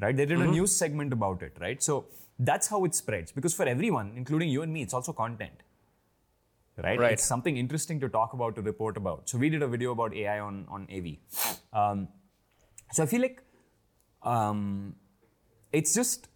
[0.00, 0.16] Right?
[0.16, 1.82] They did a news segment about it, right?
[1.82, 2.06] So
[2.38, 3.32] that's how it spreads.
[3.32, 5.64] Because for everyone, including you and me, it's also content.
[6.76, 6.98] Right?
[7.00, 7.12] Right.
[7.14, 9.28] It's something interesting to talk about, to report about.
[9.28, 11.16] So we did a video about AI on, on AV.
[11.72, 12.06] Um,
[12.92, 13.42] so I feel like
[14.22, 14.94] um,
[15.72, 16.28] it's just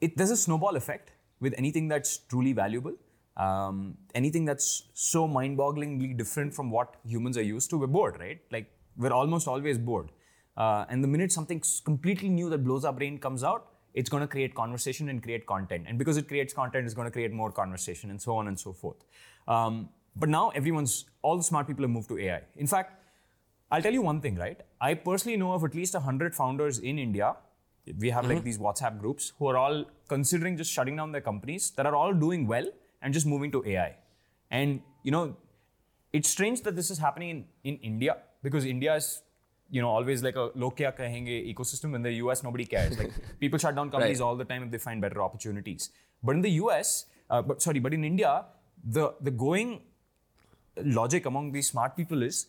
[0.00, 2.94] it, there's a snowball effect with anything that's truly valuable.
[3.36, 8.40] Um, anything that's so mind-bogglingly different from what humans are used to, we're bored, right?
[8.50, 10.10] Like we're almost always bored.
[10.56, 14.22] Uh, and the minute something completely new that blows our brain comes out, it's going
[14.22, 15.86] to create conversation and create content.
[15.88, 18.58] And because it creates content, it's going to create more conversation and so on and
[18.58, 18.96] so forth.
[19.48, 22.42] Um, but now everyone's, all the smart people have moved to AI.
[22.56, 23.02] In fact,
[23.70, 24.60] I'll tell you one thing, right?
[24.80, 27.36] I personally know of at least 100 founders in India.
[28.00, 31.70] We have like these WhatsApp groups who are all considering just shutting down their companies
[31.72, 32.66] that are all doing well
[33.00, 33.96] and just moving to AI.
[34.50, 35.36] And, you know,
[36.12, 39.22] it's strange that this is happening in, in India because India is,
[39.70, 41.94] you know, always like a log kya kahenge ecosystem.
[41.96, 42.96] In the US, nobody cares.
[42.98, 44.26] Like people shut down companies Right.
[44.26, 45.90] all the time if they find better opportunities.
[46.22, 48.44] But in the US, uh, but sorry, but in India,
[48.84, 49.80] the the going
[51.00, 52.46] logic among these smart people is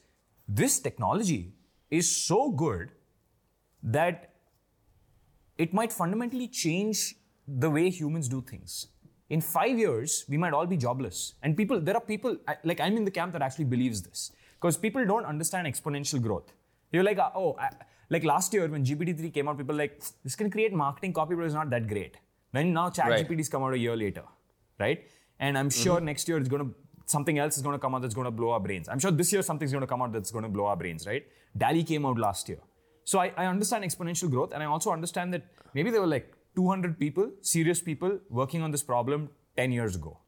[0.47, 1.53] this technology
[1.89, 2.91] is so good
[3.81, 4.29] that
[5.57, 7.15] it might fundamentally change
[7.47, 8.87] the way humans do things.
[9.29, 11.33] In five years, we might all be jobless.
[11.41, 14.31] And people, there are people, like I'm in the camp that actually believes this.
[14.59, 16.53] Because people don't understand exponential growth.
[16.91, 17.69] You're like, oh, I,
[18.09, 21.35] like last year when GPT-3 came out, people were like, this can create marketing copy,
[21.35, 22.17] but it's not that great.
[22.51, 23.27] Then now Right.
[23.27, 24.23] ChatGPT's come out a year later,
[24.79, 25.07] right?
[25.39, 26.05] And I'm sure mm-hmm.
[26.05, 28.31] next year it's going to, something else is going to come out that's going to
[28.31, 28.87] blow our brains.
[28.87, 31.07] I'm sure this year something's going to come out that's going to blow our brains,
[31.07, 31.25] right?
[31.57, 32.59] DALL-E came out last year.
[33.05, 36.33] So I, I understand exponential growth, and I also understand that maybe there were like
[36.55, 40.19] 200 people, serious people, working on this problem 10 years ago.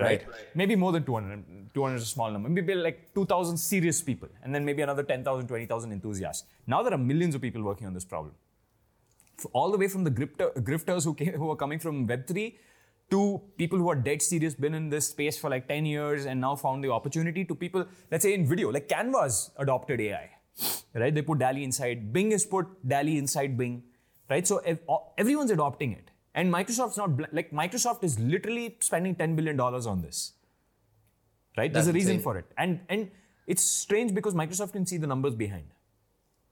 [0.00, 0.24] Right?
[0.54, 1.74] Maybe more than 200.
[1.74, 2.48] 200 is a small number.
[2.48, 6.44] Maybe like 2,000 serious people, and then maybe another 10,000, 20,000 enthusiasts.
[6.66, 8.34] Now there are millions of people working on this problem.
[9.52, 12.54] All the way from the grifter, grifters who, came, who are coming from Web3
[13.10, 16.40] to people who are dead serious, been in this space for like 10 years and
[16.40, 20.30] now found the opportunity to people, let's say in video, like Canva's adopted AI,
[20.94, 21.14] right?
[21.14, 22.12] They put DALL-E inside.
[22.12, 23.82] Bing has put DALL-E inside Bing,
[24.30, 24.46] right?
[24.46, 26.10] So all- everyone's adopting it.
[26.34, 30.32] And Microsoft's not, bl- like Microsoft is literally spending $10 billion on this,
[31.56, 31.72] right?
[31.72, 32.22] There's a reason insane.
[32.22, 32.46] for it.
[32.56, 33.10] And, and
[33.46, 35.66] it's strange because Microsoft can see the numbers behind.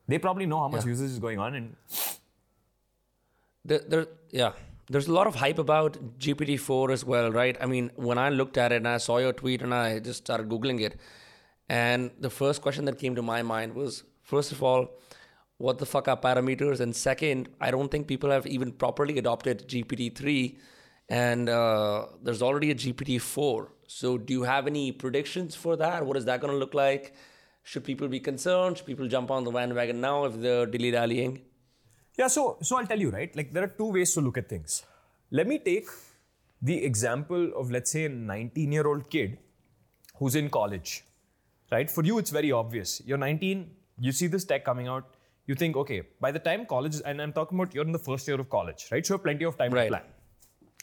[0.09, 0.91] They probably know how much Yeah.
[0.91, 1.77] usage is going on and
[3.65, 4.53] There, there, yeah,
[4.89, 7.57] there's a lot of hype about GPT-4 as well, right?
[7.61, 10.19] I mean, when I looked at it and I saw your tweet and I just
[10.25, 10.97] started googling it,
[11.69, 14.89] and the first question that came to my mind was, first of all,
[15.59, 16.81] what the fuck are parameters?
[16.81, 20.59] And second, I don't think people have even properly adopted GPT-3,
[21.09, 23.69] and uh, there's already a GPT-4.
[23.89, 26.05] So, do you have any predictions for that?
[26.05, 27.15] What is that going to look like?
[27.63, 28.77] Should people be concerned?
[28.79, 31.43] Should people jump on the bandwagon now if they're dilly dallying?
[32.19, 33.35] Yeah, so so I'll tell you, right?
[33.37, 34.85] Like there are two ways to look at things.
[35.31, 35.89] Let me take
[36.63, 39.39] the example of let's say a 19-year-old kid
[40.19, 41.05] who's in college.
[41.71, 41.91] Right?
[41.91, 43.03] For you, it's very obvious.
[43.05, 45.15] You're 19, you see this tech coming out,
[45.47, 48.27] you think, okay, by the time college, and I'm talking about you're in the first
[48.29, 49.05] year of college, right?
[49.05, 49.85] So you have plenty of time Right.
[49.85, 50.03] to plan.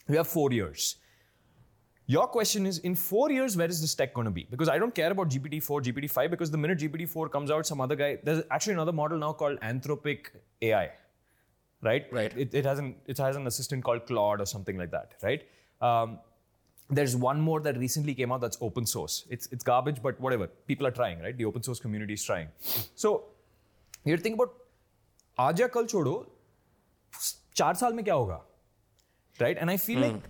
[0.08, 0.98] We have four years.
[2.06, 4.46] Your question is in four years, where is this tech going to be?
[4.50, 7.96] Because I don't care about GPT-4, GPT-5, because the minute GPT-4 comes out, some other
[7.96, 10.26] guy, there's actually another model now called Anthropic
[10.62, 10.92] AI,
[11.82, 12.06] right?
[12.12, 12.34] Right.
[12.38, 15.44] It, it has an it has an assistant called Claude or something like that, right?
[15.82, 16.20] Um,
[16.93, 19.25] there's one more that recently came out that's open source.
[19.29, 20.47] It's it's garbage, but whatever.
[20.67, 21.37] People are trying, right?
[21.37, 22.49] The open source community is trying.
[22.95, 23.25] So
[24.05, 24.57] you think about
[25.41, 26.15] आज या कल छोड़ो
[27.57, 28.45] चार साल में क्या होगा
[29.41, 30.25] right and i feel like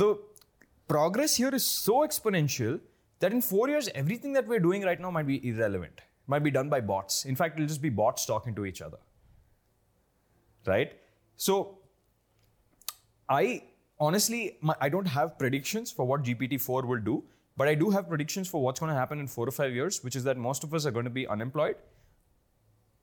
[0.00, 0.08] the
[0.92, 2.74] progress here is so exponential
[3.24, 6.02] that in four years everything that we're doing right now might be irrelevant
[6.34, 9.00] might be done by bots in fact it'll just be bots talking to each other
[10.72, 10.92] right
[11.46, 11.56] so
[13.38, 13.42] i
[13.99, 17.23] honestly my, i don't have predictions for what gpt-4 will do
[17.57, 20.03] but i do have predictions for what's going to happen in four or five years
[20.03, 21.75] which is that most of us are going to be unemployed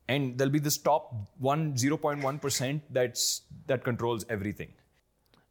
[0.08, 4.72] and there'll be this top 1 0.1% that's that controls everything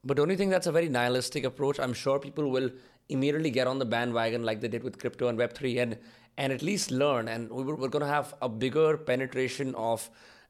[0.06, 1.80] But don't you think that's a very nihilistic approach?
[1.80, 2.70] I'm sure people will
[3.10, 5.98] immediately get on the bandwagon like they did with crypto and Web3 and,
[6.38, 7.28] and at least learn.
[7.28, 10.08] And we were, we're going to have a bigger penetration of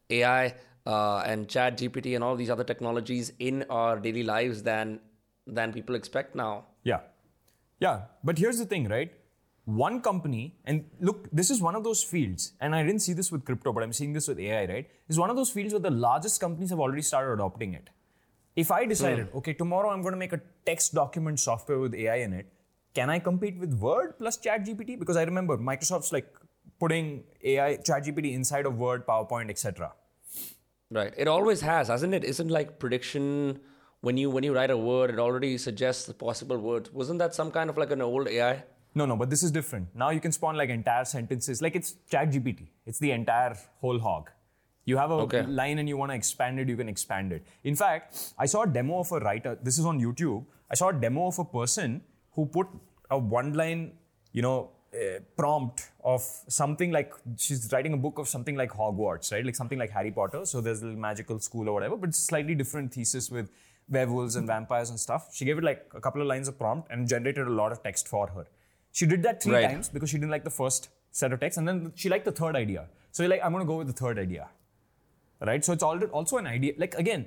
[0.09, 0.55] AI
[0.85, 4.99] uh, and chat GPT and all these other technologies in our daily lives than,
[5.47, 6.65] than people expect now.
[6.83, 6.99] Yeah.
[7.79, 8.01] Yeah.
[8.23, 9.11] But here's the thing, right?
[9.65, 13.31] One company, and look, this is one of those fields, and I didn't see this
[13.31, 14.87] with crypto, but I'm seeing this with AI, right?
[15.07, 17.89] is one of those fields where the largest companies have already started adopting it.
[18.55, 22.17] If I decided, okay, tomorrow I'm going to make a text document software with AI
[22.17, 22.53] in it,
[22.93, 26.33] can I compete with Word plus chat gpt Because I remember Microsoft's like
[26.79, 29.91] putting AI, chat gpt inside of Word, PowerPoint, etc.
[30.91, 31.13] Right.
[31.17, 32.23] It always has, hasn't it?
[32.23, 33.59] Isn't like prediction
[34.01, 36.91] when you when you write a word, it already suggests the possible words.
[36.93, 38.63] Wasn't that some kind of like an old AI?
[38.93, 39.87] No, no, but this is different.
[39.95, 42.67] Now you can spawn like entire sentences, like it's ChatGPT.
[42.85, 44.29] It's the entire whole hog.
[44.85, 45.41] You have a Okay.
[45.47, 47.47] line and you want to expand it, you can expand it.
[47.63, 49.57] In fact, I saw a demo of a writer.
[49.61, 50.45] This is on YouTube.
[50.69, 52.01] I saw a demo of a person
[52.33, 52.67] who put
[53.09, 53.93] a one line,
[54.33, 59.31] you know, uh, prompt of something like she's writing a book of something like Hogwarts,
[59.33, 59.45] right?
[59.45, 60.45] Like something like Harry Potter.
[60.45, 63.49] So there's a little magical school or whatever, but it's slightly different thesis with
[63.89, 65.29] werewolves and vampires and stuff.
[65.33, 67.83] She gave it like a couple of lines of prompt and generated a lot of
[67.83, 68.45] text for her.
[68.91, 69.69] She did that three Right.
[69.69, 72.31] times because she didn't like the first set of text, and then she liked the
[72.31, 72.87] third idea.
[73.11, 74.47] So you're like, I'm gonna go with the third idea,
[75.41, 75.63] right?
[75.63, 76.73] So it's al- also an idea.
[76.77, 77.25] Like again,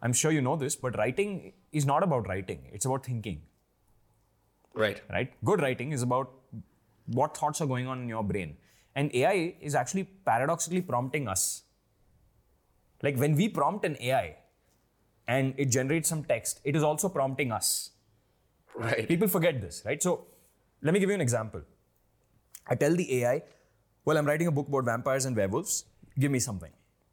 [0.00, 2.60] I'm sure you know this, but writing is not about writing.
[2.72, 3.42] It's about thinking
[4.74, 5.00] Right.
[5.10, 5.32] right?
[5.44, 6.30] Good writing is about
[7.08, 8.56] what thoughts are going on in your brain.
[8.94, 11.62] And AI is actually paradoxically prompting us.
[13.02, 14.36] Like when we prompt an AI
[15.26, 17.90] and it generates some text, it is also prompting us.
[18.74, 19.06] Right.
[19.08, 20.02] People forget this, right?
[20.02, 20.26] So
[20.82, 21.62] let me give you an example.
[22.66, 23.42] I tell the AI,
[24.04, 25.84] well, I'm writing a book about vampires and werewolves.
[26.18, 26.72] Give me something.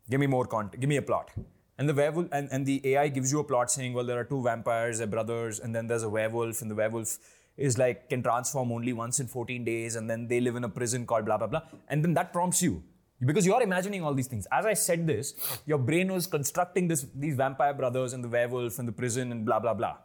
[0.09, 0.79] Give me more content.
[0.79, 1.31] Give me a plot.
[1.77, 4.23] And the werewolf and, and the AI gives you a plot saying, well, there are
[4.23, 7.17] two vampires, they're brothers, and then there's a werewolf, and the werewolf
[7.57, 10.69] is like can transform only once in 14 days, and then they live in a
[10.69, 11.61] prison called blah blah blah.
[11.87, 12.83] And then that prompts you.
[13.25, 14.45] Because you're imagining all these things.
[14.51, 15.33] As I said this,
[15.65, 19.45] your brain was constructing this, these vampire brothers and the werewolf and the prison and
[19.45, 19.97] blah blah blah.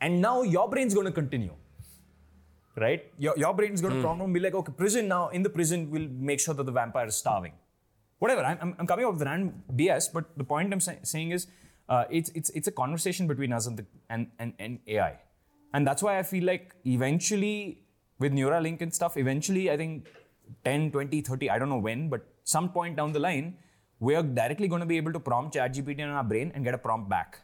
[0.00, 1.54] And now your brain's going to continue
[2.76, 3.12] right?
[3.18, 5.90] Your, your brain's going to prompt and be like, okay, prison now, in the prison,
[5.90, 7.52] we'll make sure that the vampire is starving.
[8.18, 11.32] Whatever, I'm, I'm, I'm coming up with random BS, but the point I'm say, saying
[11.32, 11.46] is
[11.88, 15.18] uh, it's, it's, it's a conversation between us and, the, and, and, and AI.
[15.74, 17.82] And that's why I feel like eventually,
[18.18, 20.08] with Neuralink and stuff, eventually, I think
[20.64, 23.56] 10, 20, 30, I don't know when, but some point down the line,
[24.00, 26.74] we are directly going to be able to prompt ChatGPT in our brain and get
[26.74, 27.40] a prompt back.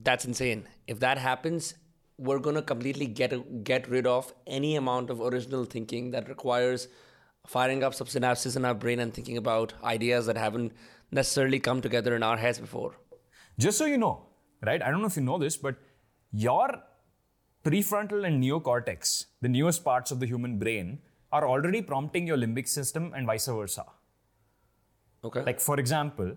[0.00, 0.68] That's insane.
[0.86, 1.74] If that happens,
[2.18, 6.88] we're gonna completely get get rid of any amount of original thinking that requires
[7.46, 10.72] firing up some synapses in our brain and thinking about ideas that haven't
[11.12, 12.96] necessarily come together in our heads before.
[13.58, 14.26] Just so you know,
[14.64, 14.82] right?
[14.82, 15.76] I don't know if you know this, but
[16.32, 16.82] your
[17.64, 20.98] prefrontal and neocortex, the newest parts of the human brain,
[21.32, 23.84] are already prompting your limbic system and vice versa.
[25.24, 25.42] Okay.
[25.42, 26.36] Like for example,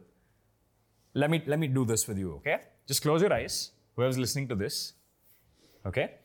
[1.13, 2.61] let me let me do this with you, okay?
[2.87, 3.71] Just close your eyes.
[3.95, 4.93] Whoever's listening to this,
[5.85, 6.15] okay?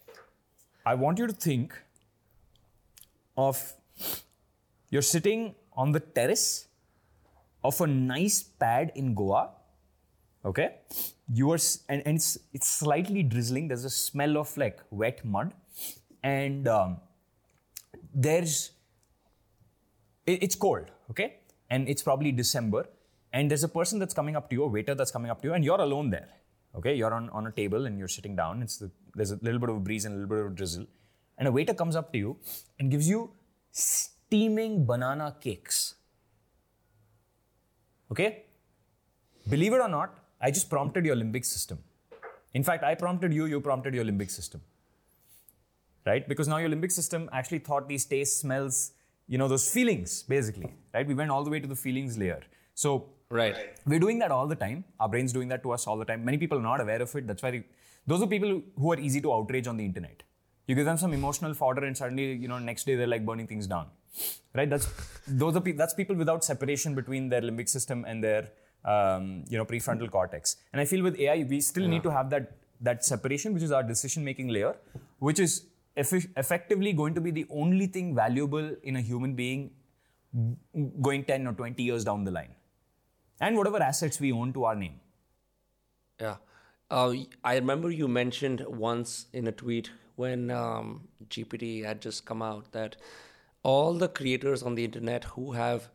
[0.84, 1.76] I want you to think
[3.36, 3.74] of
[4.90, 6.68] you're sitting on the terrace
[7.62, 9.50] of a nice pad in Goa,
[10.46, 10.76] okay?
[11.28, 13.68] You are and, and it's, it's slightly drizzling.
[13.68, 15.52] There's a smell of like wet mud,
[16.22, 16.98] and um,
[18.14, 18.70] there's
[20.26, 21.36] it- it's cold, okay?
[21.70, 22.86] And it's probably December.
[23.32, 25.48] And there's a person that's coming up to you, a waiter that's coming up to
[25.48, 26.28] you, and you're alone there.
[26.74, 28.62] Okay, you're on, on a table and you're sitting down.
[28.62, 30.86] It's the, there's a little bit of a breeze and a little bit of drizzle.
[31.38, 32.36] And a waiter comes up to you
[32.78, 33.30] and gives you
[33.72, 35.94] steaming banana cakes.
[38.10, 38.44] Okay?
[39.48, 41.78] Believe it or not, I just prompted your limbic system.
[42.54, 44.60] In fact, I prompted you, you prompted your limbic system
[46.06, 46.26] right?
[46.28, 48.92] Because now your limbic system actually thought these tastes, smells,
[49.26, 51.06] you know, those feelings, basically, right?
[51.06, 52.40] We went all the way to the feelings layer.
[52.74, 53.56] So right.
[53.86, 54.84] we're doing that all the time.
[55.00, 56.24] Our brain's doing that to us all the time.
[56.24, 57.26] Many people are not aware of it.
[57.26, 57.64] That's why
[58.06, 60.22] those are people who are easy to outrage on the internet.
[60.68, 63.46] You give them some emotional fodder, and suddenly, you know, next day they're like burning
[63.46, 63.86] things down,
[64.52, 64.68] right?
[64.68, 64.88] That's
[65.28, 68.48] those are pe- that's people without separation between their limbic system and their
[68.86, 70.56] um, you know prefrontal cortex.
[70.72, 73.72] And I feel with AI, we still need to have that that separation, which is
[73.72, 74.74] our decision-making layer,
[75.18, 79.70] which is effi- effectively going to be the only thing valuable in a human being
[81.00, 82.54] going 10 or 20 years down the line
[83.40, 85.00] and whatever assets we own to our name.
[86.20, 86.36] Yeah.
[86.90, 92.42] Uh, I remember you mentioned once in a tweet when um, GPT had just come
[92.42, 92.96] out that
[93.62, 95.88] all the creators on the internet who have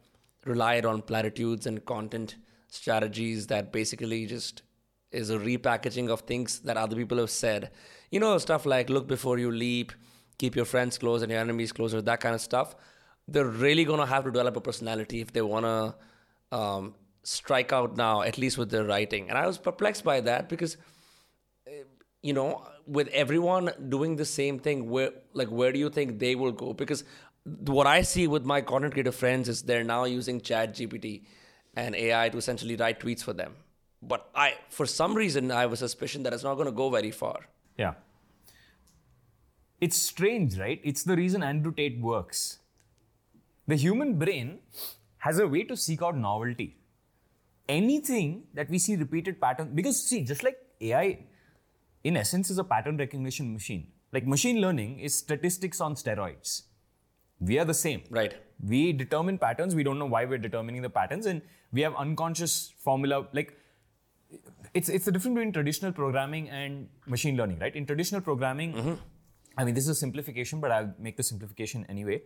[0.45, 2.36] relied on platitudes and content
[2.71, 4.63] strategies that basically just
[5.12, 7.69] is a repackaging of things that other people have said.
[8.10, 9.91] You know, stuff like look before you leap,
[10.38, 12.75] keep your friends close and your enemies closer, that kind of stuff.
[13.27, 17.73] They're really going to have to develop a personality if they want to um, strike
[17.73, 19.29] out now, at least with their writing.
[19.29, 20.77] And I was perplexed by that because
[22.23, 26.36] you know, with everyone doing the same thing, where like where do you think they
[26.36, 26.73] will go?
[26.73, 27.03] Because
[27.43, 31.23] what I see with my content creator friends is they're now using ChatGPT
[31.75, 33.53] and AI to essentially write tweets for them.
[34.01, 36.89] But I, for some reason, I have a suspicion that it's not going to go
[36.89, 37.47] very far.
[37.77, 37.93] Yeah.
[39.79, 40.79] It's strange, right?
[40.84, 42.60] It's the reason Andrew Tate works.
[43.67, 44.60] The human brain
[45.19, 46.77] has a way to seek out novelty.
[47.69, 51.19] Anything that we see repeated pattern, because see, just like AI,
[52.04, 53.87] in essence, is a pattern recognition machine.
[54.12, 56.63] Like machine learning is statistics on steroids.
[57.39, 58.04] We are the same.
[58.10, 58.35] Right.
[58.67, 59.75] We determine patterns.
[59.75, 61.41] We don't know why we're determining the patterns, and
[61.71, 63.27] we have unconscious formula.
[63.33, 63.57] Like
[64.73, 67.75] it's it's the difference between traditional programming and machine learning, right?
[67.75, 68.93] In traditional programming, mm-hmm.
[69.57, 72.21] I mean, this is a simplification, but I'll make the simplification anyway.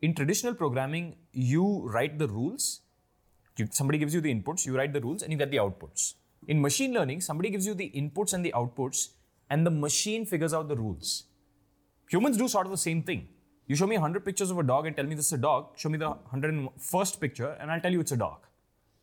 [0.00, 2.80] In traditional programming, you write the rules.
[3.56, 6.14] You, somebody gives you the inputs, you write the rules, and you get the outputs.
[6.48, 9.10] In machine learning, somebody gives you the inputs and the outputs,
[9.48, 11.24] and the machine figures out the rules.
[12.10, 13.28] Humans do sort of the same thing.
[13.66, 15.68] You show me 100 pictures of a dog and tell me this is a dog.
[15.76, 18.46] Show me the 101st picture, and I'll tell you it's a dog.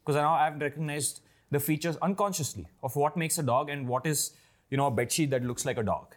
[0.02, 4.32] Because now I've recognized the features unconsciously of what makes a dog and what is,
[4.70, 6.16] you know, a bedsheet that looks like a dog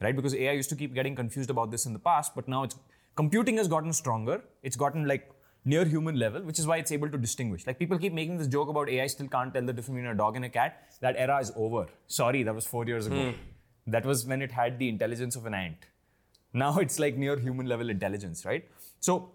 [0.00, 0.16] right?
[0.16, 2.76] Because AI used to keep getting confused about this in the past, but now it's
[3.16, 4.42] computing has gotten stronger.
[4.62, 5.30] It's gotten like
[5.64, 7.66] near human level, which is why it's able to distinguish.
[7.66, 10.14] Like people keep making this joke about AI still can't tell the difference between a
[10.14, 10.88] dog and a cat.
[11.00, 11.86] That era is over.
[12.06, 13.32] Sorry, that was four years ago.
[13.32, 13.38] Hmm.
[13.86, 15.86] That was when it had the intelligence of an ant.
[16.52, 18.64] Now it's like near human level intelligence, right?
[19.00, 19.32] So,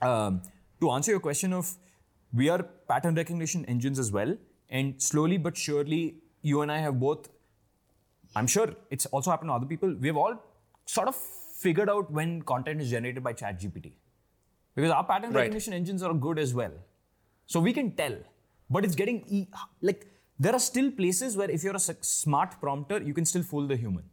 [0.00, 0.42] um,
[0.80, 1.74] to answer your question of
[2.32, 4.36] we are pattern recognition engines as well,
[4.70, 7.28] and slowly but surely, you and I have both
[8.34, 9.94] I'm sure it's also happened to other people.
[10.00, 10.42] We've all
[10.86, 13.92] sort of figured out when content is generated by ChatGPT.
[14.74, 15.40] Because our pattern Right.
[15.42, 16.72] recognition engines are good as well.
[17.46, 18.16] So we can tell.
[18.70, 19.48] But it's getting, e-
[19.82, 20.06] like,
[20.38, 23.66] there are still places where if you're a s- smart prompter, you can still fool
[23.66, 24.04] the human.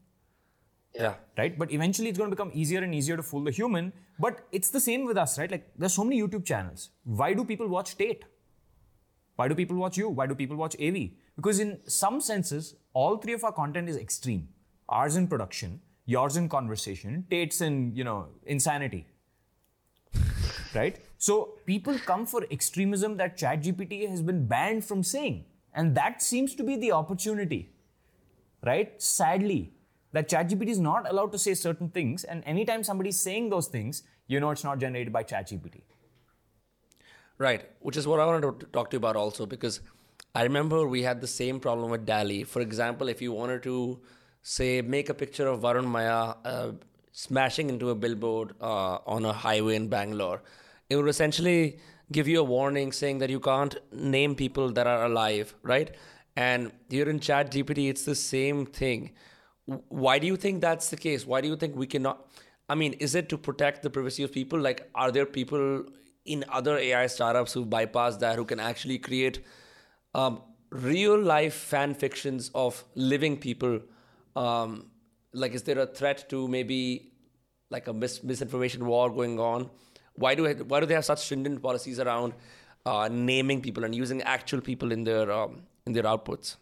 [0.96, 1.16] Yeah.
[1.38, 1.58] Right?
[1.58, 3.94] But eventually it's going to become easier and easier to fool the human.
[4.20, 5.50] But it's the same with us, right?
[5.50, 6.90] Like, there's so many YouTube channels.
[7.04, 8.26] Why do people watch Tate?
[9.36, 10.10] Why do people watch you?
[10.10, 11.12] Why do people watch AV?
[11.38, 14.50] Because in some senses, all three of our content is extreme.
[14.90, 19.08] Ours in production, yours in conversation, Tate's in, you know, insanity.
[20.76, 21.00] right?
[21.18, 25.46] So people come for extremism that ChatGPT has been banned from saying.
[25.74, 27.70] And that seems to be the opportunity.
[28.66, 29.02] Right?
[29.02, 29.72] Sadly,
[30.12, 34.04] that ChatGPT is not allowed to say certain things, and anytime somebody's saying those things,
[34.28, 35.82] you know it's not generated by ChatGPT.
[37.38, 39.80] Right, which is what I wanted to talk to you about also because
[40.36, 42.44] I remember we had the same problem with DALL-E.
[42.44, 44.00] For example, if you wanted to
[44.42, 46.72] say make a picture of Varun Mayya uh,
[47.14, 50.42] smashing into a billboard uh, on a highway in Bangalore,
[50.90, 51.80] it would essentially
[52.12, 55.96] give you a warning saying that you can't name people that are alive, right?
[56.36, 59.12] And here in ChatGPT, it's the same thing.
[59.90, 61.26] Why do you think that's the case?
[61.26, 62.28] Why do you think we cannot?
[62.68, 64.60] I mean, is it to protect the privacy of people?
[64.60, 65.86] Like, are there people
[66.26, 69.44] in other AI startups who bypass that, who can actually create
[70.14, 73.80] um, real life fan fictions of living people?
[74.36, 74.92] Um,
[75.34, 77.12] like, is there a threat to maybe
[77.70, 79.70] like a mis- misinformation war going on?
[80.14, 82.34] Why do why do they have such stringent policies around
[82.86, 86.56] uh, naming people and using actual people in their um, in their outputs?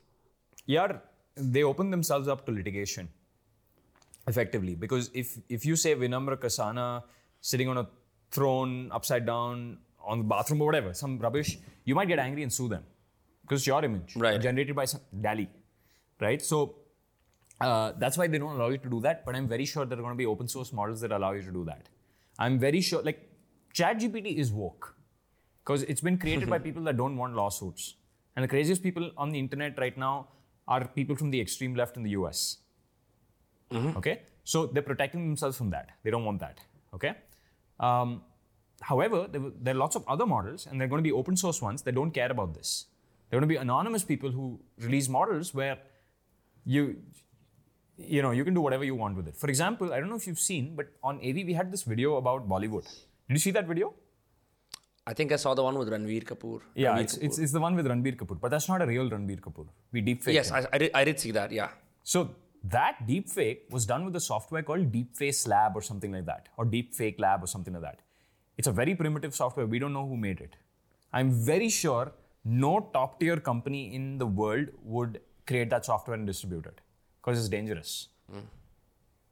[0.66, 0.99] Yeah,
[1.38, 3.10] they open themselves up to litigation
[4.28, 7.04] effectively because if if you say Vinamra Kasanaa
[7.42, 7.88] sitting on a
[8.32, 12.52] throne upside down on the bathroom or whatever, some rubbish, you might get angry and
[12.52, 12.84] sue them
[13.42, 14.42] because it's your image Right.
[14.42, 15.48] generated by some DALL-E,
[16.22, 16.42] right?
[16.42, 16.76] So
[17.62, 19.26] uh, that's why they don't allow you to do that.
[19.26, 21.42] But I'm very sure there are going to be open source models that allow you
[21.44, 21.88] to do that.
[22.40, 23.30] I'm very sure, like
[23.74, 24.96] ChatGPT is woke
[25.64, 27.96] because it's been created by people that don't want lawsuits.
[28.36, 30.28] And the craziest people on the internet right now
[30.68, 32.57] are people from the extreme left in the US.
[33.97, 34.22] Okay?
[34.43, 35.89] So they're protecting themselves from that.
[36.03, 36.59] They don't want that.
[36.93, 37.15] Okay?
[37.80, 38.22] Um,
[38.82, 41.61] however, there, there are lots of other models, and they're going to be open source
[41.61, 42.86] ones that don't care about this.
[43.30, 45.78] They're going to be anonymous people who release models where
[46.65, 46.97] you
[47.97, 49.36] you know you can do whatever you want with it.
[49.36, 52.15] For example, I don't know if you've seen, but on AV we had this video
[52.18, 52.86] about Bollywood.
[53.28, 53.93] Did you see that video?
[55.10, 56.60] I think I saw the one with Ranbir Kapoor.
[56.76, 57.24] Yeah, Ranbir it's, Kapoor.
[57.24, 59.68] it's, it's the one with Ranbir Kapoor, but that's not a real Ranbir Kapoor.
[59.93, 60.51] We deepfaked yes.
[60.51, 60.91] I, I did.
[60.93, 61.51] I did see that.
[61.51, 61.70] Yeah.
[62.03, 66.49] So that deepfake was done with a software called Deepface Lab or something like that,
[66.58, 67.99] or Deepfake Lab or something like that.
[68.58, 69.66] It's a very primitive software.
[69.66, 70.55] We don't know who made it.
[71.14, 72.12] I'm very sure
[72.43, 76.82] no top tier company in the world would create that software and distribute it
[77.22, 78.10] because it's dangerous.
[78.34, 78.41] Mm.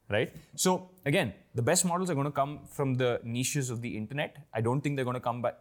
[0.09, 0.31] Right?
[0.55, 4.37] So again, the best models are going to come from the niches of the internet.
[4.53, 5.53] I don't think they're going to come by.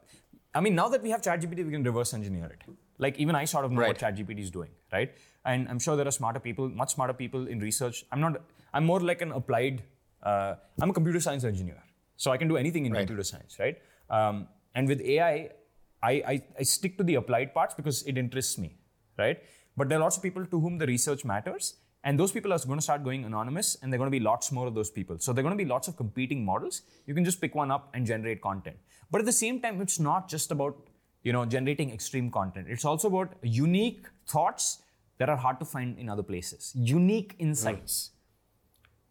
[0.55, 2.63] I mean, now that we have ChatGPT, we can reverse engineer it.
[2.99, 4.15] Like even I sort of know what Right.
[4.15, 5.13] ChatGPT is doing, right?
[5.45, 8.05] And I'm sure there are smarter people, much smarter people in research.
[8.13, 8.41] I'm not.
[8.73, 9.83] I'm more like an applied.
[10.23, 11.83] Uh, I'm a computer science engineer,
[12.17, 13.01] so I can do anything in Right.
[13.01, 13.77] computer science, right?
[14.09, 15.51] Um, and with AI,
[16.03, 18.77] I, I I stick to the applied parts because it interests me,
[19.19, 19.39] right?
[19.77, 21.75] But there are lots of people to whom the research matters,
[22.05, 24.23] and those people are going to start going anonymous, and there are going to be
[24.23, 25.19] lots more of those people.
[25.19, 26.83] So there are going to be lots of competing models.
[27.07, 28.77] You can just pick one up and generate content.
[29.11, 30.77] But at the same time, it's not just about
[31.23, 32.67] you know generating extreme content.
[32.69, 34.83] It's also about unique thoughts
[35.19, 38.11] that are hard to find in other places, unique insights,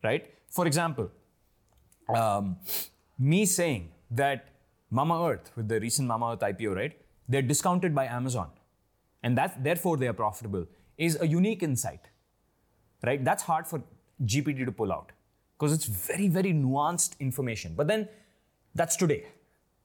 [0.04, 0.32] right?
[0.50, 1.10] For example,
[2.16, 2.58] um,
[3.18, 4.50] me saying that
[4.91, 8.50] Mamaearth, with the recent Mamaearth IPO, right, they're discounted by Amazon,
[9.24, 10.68] and that therefore they are profitable,
[10.98, 12.02] is a unique insight,
[13.06, 13.24] right?
[13.24, 13.82] That's hard for
[14.26, 15.12] GPT to pull out
[15.58, 17.74] because it's very, very nuanced information.
[17.76, 18.08] But then
[18.76, 19.26] that's today,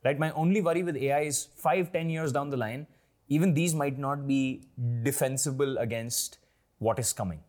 [0.05, 0.19] right?
[0.19, 2.87] My only worry with AI is five, ten years down the line,
[3.29, 4.63] even these might not be
[5.03, 6.39] defensible against
[6.79, 7.41] what is coming.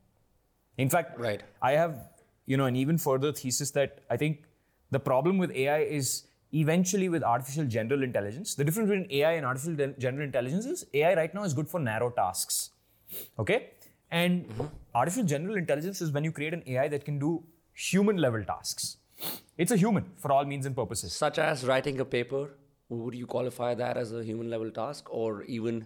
[0.78, 1.44] In fact, Right.
[1.62, 2.10] I have,
[2.46, 4.44] you know, an even further thesis that I think
[4.92, 8.56] the problem with AI is eventually with artificial general intelligence.
[8.56, 11.70] The difference between AI and artificial gen- general intelligence is AI right now is good
[11.70, 12.72] for narrow tasks.
[13.38, 13.72] Okay?
[14.12, 14.66] And mm-hmm.
[14.96, 17.44] artificial general intelligence is when you create an AI that can do
[17.74, 18.98] human level tasks.
[19.58, 21.14] It's a human for all means and purposes.
[21.14, 22.52] Such as writing a paper,
[22.90, 25.14] would you qualify that as a human level task?
[25.14, 25.86] Or even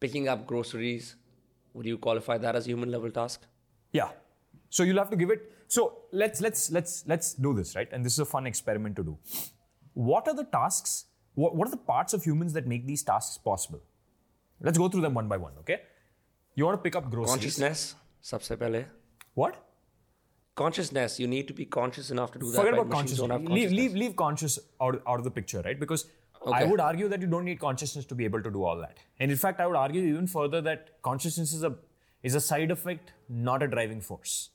[0.00, 1.16] picking up groceries,
[1.72, 3.46] would you qualify that as a human level task?
[3.92, 4.10] Yeah.
[4.68, 5.52] So you'll have to give it.
[5.68, 7.88] So let's let's let's let's do this, right?
[7.92, 9.18] And this is a fun experiment to do.
[9.94, 11.06] What are the tasks?
[11.34, 13.80] What, what are the parts of humans that make these tasks possible?
[14.60, 15.80] Let's go through them one by one, okay?
[16.56, 17.30] You want to pick up groceries.
[17.32, 17.94] Consciousness,
[18.58, 18.84] pehle.
[19.34, 19.56] What?
[20.54, 22.56] Consciousness, you need to be conscious enough to do that.
[22.56, 22.80] Forget right?
[22.80, 23.50] about consciousness.
[23.56, 25.78] Leave, leave, leave conscious out, out of the picture, right?
[25.78, 26.06] Because
[26.50, 28.96] I would argue that you don't need consciousness to be able to do all that.
[29.20, 31.74] And in fact, I would argue even further that consciousness is a
[32.22, 34.50] is a side effect, not a driving force.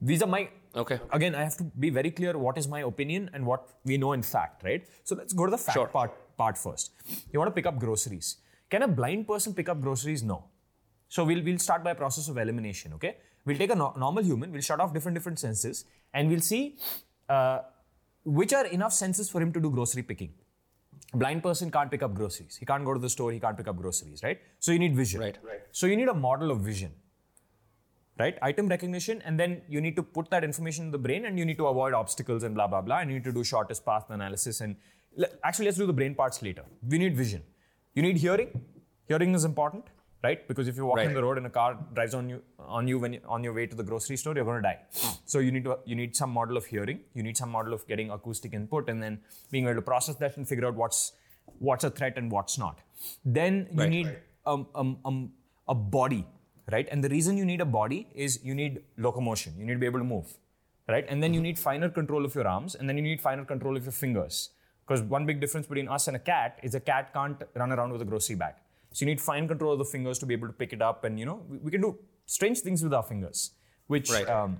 [0.00, 0.98] These are my Okay.
[1.10, 4.12] Again, I have to be very clear what is my opinion and what we know
[4.12, 4.86] in fact, right?
[5.04, 5.88] So let's go to the fact Sure.
[5.88, 6.92] part part first.
[7.32, 8.36] You want to pick up groceries.
[8.70, 10.22] Can a blind person pick up groceries?
[10.22, 10.44] No.
[11.14, 13.16] So we'll, we'll start by a process of elimination, okay?
[13.44, 15.84] We'll take a no- normal human, we'll shut off different different senses,
[16.14, 16.78] and we'll see
[17.28, 17.58] uh,
[18.24, 20.32] which are enough senses for him to do grocery picking.
[21.12, 22.56] A blind person can't pick up groceries.
[22.56, 24.40] He can't go to the store, he can't pick up groceries, right?
[24.58, 25.20] So you need vision.
[25.20, 25.38] Right.
[25.44, 25.60] Right.
[25.70, 26.92] So you need a model of vision,
[28.18, 28.38] right?
[28.40, 31.44] Item recognition, and then you need to put that information in the brain, and you
[31.44, 34.06] need to avoid obstacles and blah blah blah, and you need to do shortest path
[34.08, 34.62] analysis.
[34.62, 34.76] And
[35.16, 36.64] le- actually, let's do the brain parts later.
[36.88, 37.42] We need vision.
[37.92, 38.62] You need hearing.
[39.08, 39.84] Hearing is important,
[40.26, 40.46] right?
[40.48, 41.14] Because if you're walking Right.
[41.18, 42.38] the road and a car drives on you
[42.78, 44.78] on you when you, on your way to the grocery store, you're going to die.
[45.32, 47.00] So you need to you need some model of hearing.
[47.14, 49.20] You need some model of getting acoustic input, and then
[49.50, 51.00] being able to process that and figure out what's
[51.70, 52.78] what's a threat and what's not.
[53.40, 53.90] Then you Right.
[53.96, 54.08] need
[54.52, 55.18] um, um, um,
[55.68, 56.22] a body,
[56.76, 56.88] right?
[56.90, 59.52] And the reason you need a body is you need locomotion.
[59.58, 60.32] You need to be able to move,
[60.94, 61.06] right?
[61.08, 63.76] And then you need finer control of your arms, and then you need finer control
[63.76, 64.40] of your fingers.
[64.84, 67.92] Because one big difference between us and a cat is a cat can't run around
[67.92, 68.54] with a grocery bag.
[68.92, 71.04] So you need fine control of the fingers to be able to pick it up,
[71.04, 73.52] and you know we, we can do strange things with our fingers,
[73.86, 74.28] which Right.
[74.28, 74.58] um,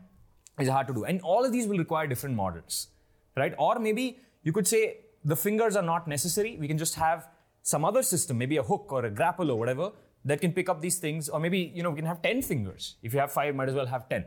[0.58, 1.04] is hard to do.
[1.04, 2.88] And all of these will require different models,
[3.36, 3.54] right?
[3.58, 4.82] Or maybe you could say
[5.24, 6.56] the fingers are not necessary.
[6.60, 7.28] We can just have
[7.62, 9.92] some other system, maybe a hook or a grapple or whatever,
[10.24, 11.28] that can pick up these things.
[11.28, 12.96] Or maybe you know we can have ten fingers.
[13.02, 14.24] If you have five, might as well have ten,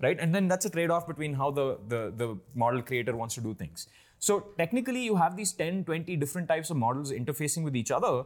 [0.00, 0.18] right?
[0.18, 3.54] And then that's a trade-off between how the the, the model creator wants to do
[3.54, 3.86] things.
[4.18, 8.24] So technically, you have these 10, 20 different types of models interfacing with each other,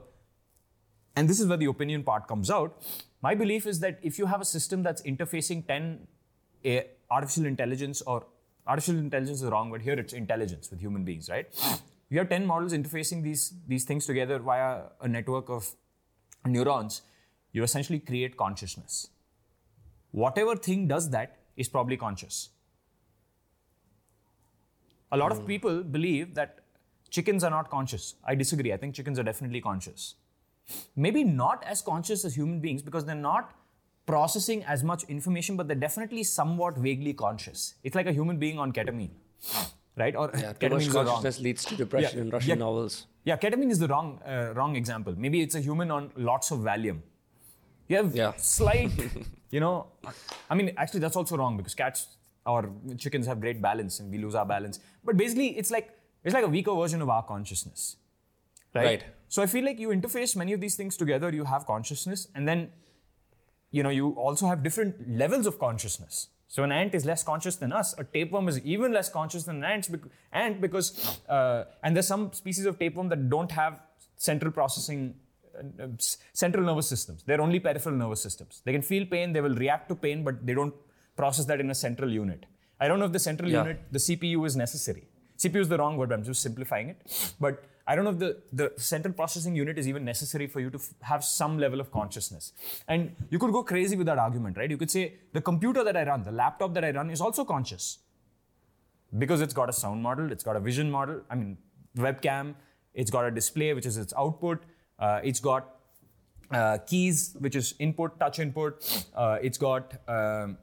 [1.16, 2.82] and this is where the opinion part comes out.
[3.22, 6.06] My belief is that if you have a system that's interfacing 10
[6.64, 8.26] a, artificial intelligence or
[8.66, 11.46] artificial intelligence is the wrong word here, it's intelligence with human beings, right?
[12.08, 15.70] You have 10 models interfacing these, these things together via a network of
[16.46, 17.02] neurons,
[17.52, 19.08] you essentially create consciousness.
[20.12, 22.50] Whatever thing does that is probably conscious.
[25.12, 25.46] A lot of hmm.
[25.46, 26.60] people believe that
[27.10, 28.14] chickens are not conscious.
[28.24, 28.72] I disagree.
[28.72, 30.14] I think chickens are definitely conscious
[30.96, 33.54] maybe not as conscious as human beings because they're not
[34.06, 37.74] processing as much information, but they're definitely somewhat vaguely conscious.
[37.84, 39.10] It's like a human being on ketamine,
[39.96, 40.16] right?
[40.16, 41.06] Or Yeah, ketamine the wrong.
[41.06, 42.54] consciousness leads to depression Yeah, in Russian yeah.
[42.66, 43.06] novels.
[43.24, 45.14] Yeah, ketamine is the wrong uh, wrong example.
[45.16, 47.00] Maybe it's a human on lots of Valium.
[47.88, 48.32] You have Yeah.
[48.36, 48.90] slight,
[49.50, 49.86] you know.
[50.48, 52.06] I mean, actually, that's also wrong because cats
[52.46, 54.80] or chickens have great balance and we lose our balance.
[55.04, 55.90] But basically, it's like
[56.24, 57.96] it's like a weaker version of our consciousness,
[58.74, 58.84] right?
[58.84, 59.04] Right.
[59.28, 61.30] So I feel like you interface many of these things together.
[61.32, 62.70] You have consciousness, and then
[63.70, 66.28] you know you also have different levels of consciousness.
[66.48, 67.94] So an ant is less conscious than us.
[67.96, 72.08] A tapeworm is even less conscious than an ant, bec- ant because uh, and there's
[72.08, 73.78] some species of tapeworm that don't have
[74.16, 75.14] central processing.
[75.60, 75.86] uh,
[76.42, 77.22] central nervous systems.
[77.26, 78.62] They're only peripheral nervous systems.
[78.64, 80.74] They can feel pain, they will react to pain, but they don't
[81.20, 82.46] process that in a central unit.
[82.82, 83.62] I don't know if the central Yeah.
[83.62, 85.04] unit, the CPU, is necessary.
[85.42, 87.34] CPU is the wrong word, but I'm just simplifying it.
[87.46, 87.56] But
[87.90, 90.78] I don't know if the, the central processing unit is even necessary for you to
[90.78, 92.52] f- have some level of consciousness.
[92.86, 94.70] And you could go crazy with that argument, right?
[94.70, 97.44] You could say the computer that I run, the laptop that I run is also
[97.44, 97.98] conscious
[99.18, 101.58] because it's got a sound model, it's got a vision model, I mean,
[101.96, 102.54] webcam,
[102.94, 104.62] it's got a display, which is its output,
[105.00, 105.74] uh, it's got
[106.52, 110.58] uh, keys, which is input, touch input, uh, it's got um,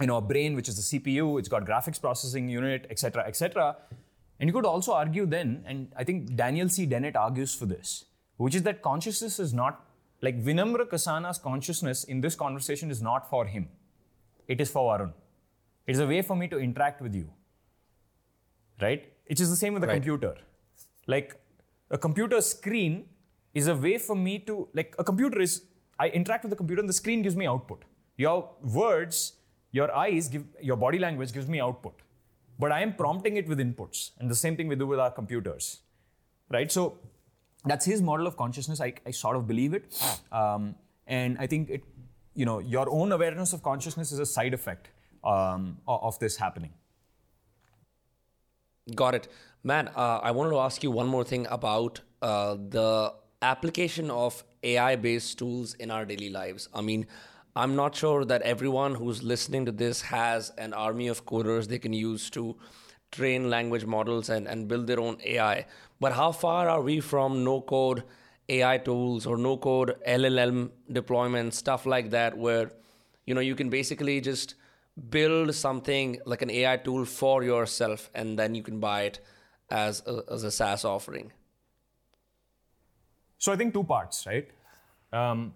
[0.00, 3.76] you know a brain, which is the CPU, it's got graphics processing unit, etc., etc.
[4.38, 6.86] And you could also argue then, and I think Daniel C.
[6.86, 8.04] Dennett argues for this,
[8.36, 9.84] which is that consciousness is not
[10.22, 13.68] like Vinamra Kasanaa's consciousness in this conversation is not for him.
[14.48, 15.12] It is for Varun.
[15.86, 17.30] It is a way for me to interact with you.
[18.80, 19.04] right?
[19.26, 19.94] It is the same with the Right.
[19.94, 20.34] computer.
[21.06, 21.40] Like
[21.90, 23.08] a computer screen
[23.54, 25.54] is a way for me to like a computer is
[25.98, 27.84] I interact with the computer and the screen gives me output.
[28.18, 29.20] Your words,
[29.72, 32.02] your eyes give your body language gives me output.
[32.58, 34.10] But I am prompting it with inputs.
[34.18, 35.80] And the same thing we do with our computers.
[36.50, 36.70] Right?
[36.70, 36.98] So
[37.64, 38.80] that's his model of consciousness.
[38.80, 39.92] I, I sort of believe it.
[40.32, 40.74] Um,
[41.06, 41.84] and I think it,
[42.34, 44.88] you know, your own awareness of consciousness is a side effect
[45.24, 46.72] um, of this happening.
[48.94, 49.28] Got it.
[49.64, 54.44] Man, uh, I wanted to ask you one more thing about uh, the application of
[54.62, 56.68] AI based tools in our daily lives.
[56.72, 57.06] I mean,
[57.56, 61.78] I'm not sure that everyone who's listening to this has an army of coders they
[61.78, 62.54] can use to
[63.10, 65.64] train language models and, and build their own AI.
[65.98, 68.02] But how far are we from no code
[68.50, 72.70] AI tools or no code LLM deployment, stuff like that, where
[73.24, 74.54] you know you can basically just
[75.08, 79.20] build something like an AI tool for yourself and then you can buy it
[79.70, 81.32] as a, as a SaaS offering.
[83.38, 84.48] So I think two parts, right?
[85.12, 85.54] Um,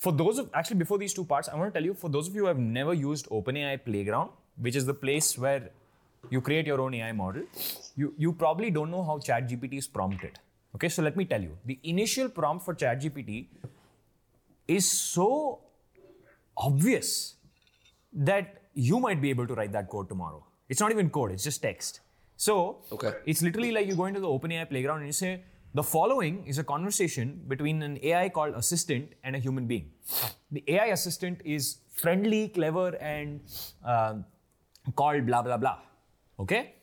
[0.00, 2.28] for those of actually before these two parts, I want to tell you for those
[2.28, 5.70] of you who have never used OpenAI Playground, which is the place where
[6.30, 7.42] you create your own AI model,
[7.96, 10.38] you you probably don't know how ChatGPT is prompted.
[10.74, 13.46] Okay, so let me tell you, the initial prompt for ChatGPT
[14.68, 15.28] is so
[16.56, 17.34] obvious
[18.12, 20.44] that you might be able to write that code tomorrow.
[20.68, 22.00] It's not even code; it's just text.
[22.36, 22.58] So
[22.98, 23.12] Okay.
[23.26, 25.32] it's literally like you go into the OpenAI playground and you say,
[25.72, 29.92] the following is a conversation between an AI called assistant and a human being.
[30.50, 33.40] The AI assistant is friendly, clever, and
[33.84, 34.14] uh,
[34.96, 35.78] called blah blah blah.
[36.40, 36.74] Okay?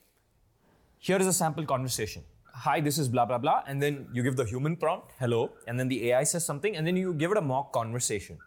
[1.00, 2.24] Here is a sample conversation.
[2.54, 3.64] Hi, this is blah blah blah.
[3.68, 5.52] And then you give the human prompt, hello.
[5.68, 8.38] And then the AI says something, and then you give it a mock conversation.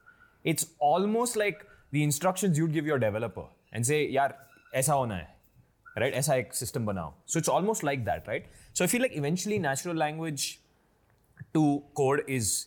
[0.42, 4.32] It's almost like the instructions you'd give your developer and say, yaar,
[4.74, 5.28] aisa hona hai.
[6.00, 6.24] Right?
[6.24, 7.12] SI ek system banao.
[7.26, 8.46] So it's almost like that, right?
[8.72, 10.60] So I feel like eventually natural language
[11.54, 12.66] to code is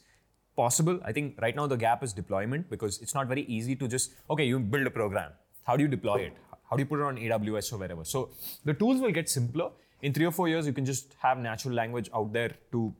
[0.55, 0.99] possible.
[1.03, 4.13] I think right now the gap is deployment because it's not very easy to just
[4.29, 5.31] okay, you build a program.
[5.63, 6.33] How do you deploy it?
[6.69, 8.03] How do you put it on AWS or wherever?
[8.03, 8.29] So
[8.65, 9.71] the tools will get simpler.
[10.01, 12.93] In three or four years, you can just have natural language out there to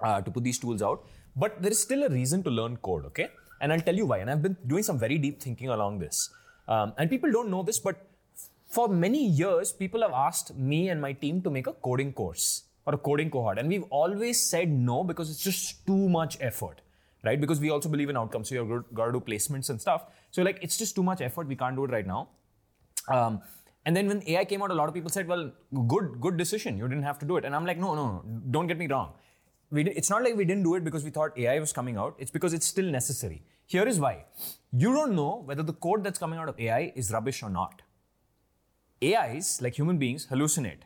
[0.00, 1.04] uh, to put these tools out.
[1.36, 3.28] But there is still a reason to learn code, okay?
[3.60, 4.18] And I'll tell you why.
[4.18, 6.30] And I've been doing some very deep thinking along this.
[6.68, 8.07] Um, and people don't know this, but
[8.68, 12.64] for many years, people have asked me and my team to make a coding course
[12.86, 13.58] or a coding cohort.
[13.58, 16.82] And we've always said no because it's just too much effort,
[17.24, 17.40] right?
[17.40, 18.48] Because we also believe in outcomes.
[18.48, 20.04] So you've got to do placements and stuff.
[20.30, 21.46] So, like, it's just too much effort.
[21.46, 22.28] We can't do it right now.
[23.08, 23.40] Um,
[23.86, 25.50] and then when AI came out, a lot of people said, "Well,
[25.86, 26.76] good, good decision.
[26.76, 28.40] You didn't have to do it." And I'm like, "No, no, no.
[28.56, 29.12] Don't get me wrong.
[29.70, 31.96] We di- it's not like we didn't do it because we thought AI was coming
[31.96, 32.14] out.
[32.18, 33.42] It's because it's still necessary.
[33.66, 34.14] Here is why:
[34.84, 37.82] you don't know whether the code that's coming out of AI is rubbish or not.
[39.02, 40.80] AIs, like human beings, hallucinate.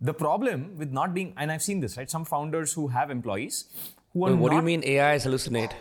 [0.00, 2.10] The problem with not being, and I've seen this, right?
[2.10, 3.64] Some founders who have employees
[4.12, 5.72] who are Wait, what do you mean AIs hallucinate?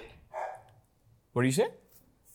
[1.34, 1.68] What do you say?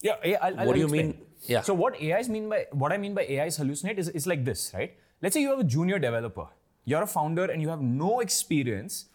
[0.01, 1.07] Yeah, I'll, I'll What do you explain.
[1.09, 1.21] mean?
[1.47, 1.63] Yeah.
[1.63, 4.71] So what AIs mean by what I mean by AIs hallucinate is, is like this,
[4.75, 4.97] right?
[5.21, 6.47] Let's say you have a junior developer.
[6.85, 9.07] You're a founder and you have no experience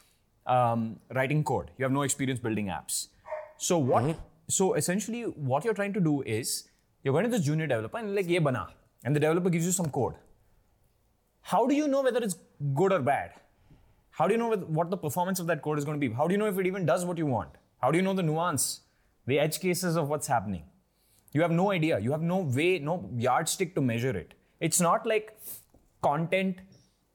[0.46, 1.72] um, writing code.
[1.78, 3.08] You have no experience building apps.
[3.58, 4.04] So what?
[4.04, 4.20] Mm-hmm.
[4.50, 6.70] So essentially, what you're trying to do is
[7.04, 8.68] you're going to this junior developer and like, ye bana,
[9.04, 10.16] and the developer gives you some code.
[11.42, 12.38] How do you know whether it's
[12.74, 13.32] good or bad?
[14.12, 16.14] How do you know what the performance of that code is going to be?
[16.14, 17.50] How do you know if it even does what you want?
[17.82, 18.82] How do you know the nuance,
[19.28, 20.64] the edge cases of what's happening?
[21.34, 22.00] You have no idea.
[22.00, 24.34] You have no way, no yardstick to measure it.
[24.60, 25.38] It's not like
[26.02, 26.58] content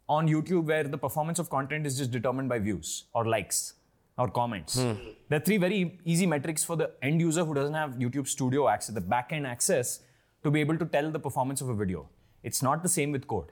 [0.08, 3.74] on YouTube where the performance of content is just determined by views or likes
[4.18, 4.80] or comments.
[4.80, 4.92] Hmm.
[5.28, 8.68] There are three very easy metrics for the end user who doesn't have YouTube Studio
[8.68, 10.00] access, the backend access,
[10.44, 12.08] to be able to tell the performance of a video.
[12.42, 13.50] It's not the same with code.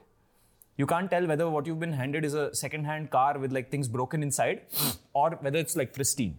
[0.76, 3.88] You can't tell whether what you've been handed is a second-hand car with like things
[3.88, 4.62] broken inside,
[5.12, 6.36] or whether it's like pristine.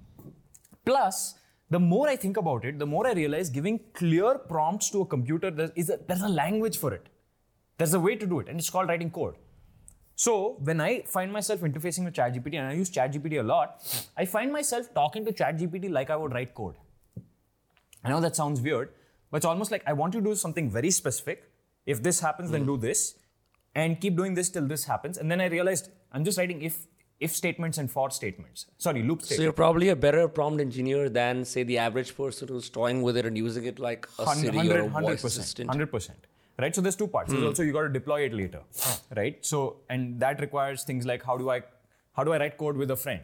[0.86, 1.36] Plus,
[1.70, 5.06] the more I think about it, the more I realize giving clear prompts to a
[5.06, 7.08] computer, there is a, there's a language for it.
[7.78, 9.36] There's a way to do it, and it's called writing code.
[10.16, 13.82] So when I find myself interfacing with ChatGPT, and I use ChatGPT a lot,
[14.18, 16.76] I find myself talking to ChatGPT like I would write code.
[18.04, 18.90] I know that sounds weird,
[19.32, 21.50] but it's almost like I want you to do something very specific.
[21.86, 23.16] If this happens, then do this,
[23.74, 25.18] and keep doing this till this happens.
[25.18, 26.86] And then I realized I'm just writing if
[27.20, 28.66] if statements and for statements.
[28.78, 29.38] Sorry, loop statements.
[29.38, 33.16] So you're probably a better prompt engineer than, say, the average person who's toying with
[33.16, 35.70] it and using it like a Siri or a voice assistant.
[35.70, 36.26] Hundred percent.
[36.60, 36.76] Right.
[36.76, 37.30] So there's two parts.
[37.30, 37.48] There's hmm.
[37.48, 38.62] also you got to deploy it later.
[39.16, 39.44] Right.
[39.46, 41.62] So and that requires things like how do I
[42.14, 43.22] how do I write code with a friend?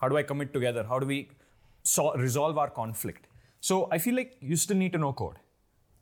[0.00, 0.84] How do I commit together?
[0.88, 1.28] How do we
[1.82, 3.27] so- resolve our conflict?
[3.60, 5.36] So I feel like you still need to know code,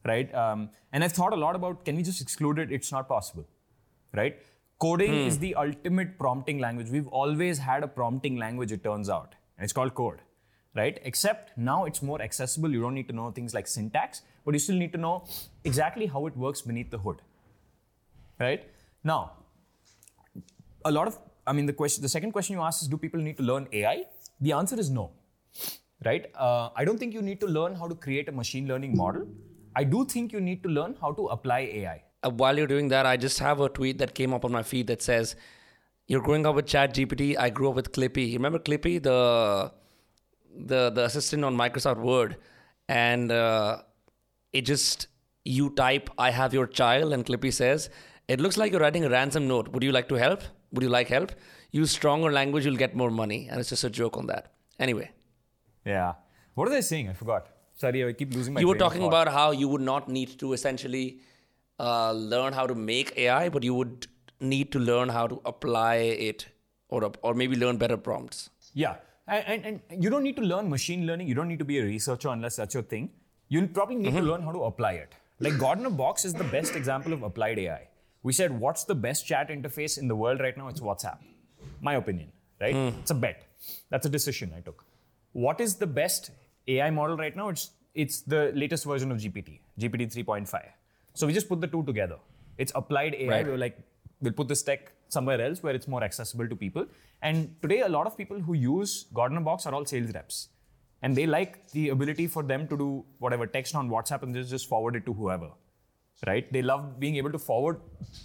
[0.04, 0.32] right?
[0.34, 2.70] Um, and I've thought a lot about can we just exclude it?
[2.70, 3.46] It's not possible,
[4.14, 4.38] right?
[4.78, 6.90] Coding is the ultimate prompting language.
[6.90, 10.20] We've always had a prompting language, it turns out, and it's called code,
[10.74, 10.98] right?
[11.02, 12.70] Except now it's more accessible.
[12.70, 15.24] You don't need to know things like syntax, but you still need to know
[15.64, 17.22] exactly how it works beneath the hood,
[18.38, 18.68] right?
[19.02, 19.32] Now,
[20.84, 23.20] a lot of, I mean, the question, the second question you asked is, do people
[23.20, 24.04] need to learn AI?
[24.42, 25.12] The answer is no,
[26.04, 26.26] right?
[26.34, 29.26] Uh, I don't think you need to learn how to create a machine learning model.
[29.74, 32.02] I do think you need to learn how to apply AI.
[32.24, 34.62] Uh, while you're doing that, I just have a tweet that came up on my
[34.62, 35.36] feed that says,
[36.06, 37.36] "You're growing up with ChatGPT.
[37.38, 38.28] I grew up with Clippy.
[38.28, 39.72] You remember Clippy, the
[40.72, 42.36] the the assistant on Microsoft Word,
[42.88, 43.82] and uh,
[44.52, 45.08] it just
[45.44, 47.90] you type, "I have your child," and Clippy says,
[48.28, 49.68] "It looks like you're writing a ransom note.
[49.68, 50.42] Would you like to help?
[50.72, 51.32] Would you like help?
[51.70, 54.52] Use stronger language, you'll get more money." And it's just a joke on that.
[54.78, 55.10] Anyway,
[55.86, 56.14] Yeah.
[56.54, 57.08] What are they saying?
[57.08, 57.48] I forgot.
[57.74, 58.60] Sorry, I keep losing my.
[58.60, 61.20] you were talking about how you would not need to essentially
[61.78, 64.06] uh, learn how to make AI, but you would
[64.40, 65.96] need to learn how to apply
[66.30, 66.46] it,
[66.88, 68.48] or or maybe learn better prompts.
[68.72, 68.96] Yeah.
[69.28, 71.28] And, and, and you don't need to learn machine learning.
[71.28, 73.10] You don't need to be a researcher unless that's your thing.
[73.48, 75.14] You'll probably need to learn how to apply it.
[75.40, 77.88] Like God in a Box is the best example of applied AI.
[78.22, 80.68] We said, what's the best chat interface in the world right now?
[80.68, 81.18] It's WhatsApp.
[81.80, 82.74] My opinion, right?
[83.00, 83.42] It's a bet.
[83.90, 84.84] That's a decision I took.
[85.44, 86.30] What is the best
[86.66, 87.48] AI model right now?
[87.50, 87.70] It's
[88.02, 90.62] it's the latest version of GPT, GPT 3.5.
[91.14, 92.16] So we just put the two together.
[92.58, 93.28] It's applied AI.
[93.30, 93.46] Right.
[93.46, 93.78] We're like,
[94.20, 96.86] we'll put this tech somewhere else where it's more accessible to people.
[97.22, 100.12] And today, a lot of people who use God in a Box are all sales
[100.14, 100.48] reps.
[101.02, 104.50] And they like the ability for them to do whatever text on WhatsApp and just,
[104.50, 105.50] just forward it to whoever.
[106.26, 106.50] Right?
[106.50, 107.80] They love being able to forward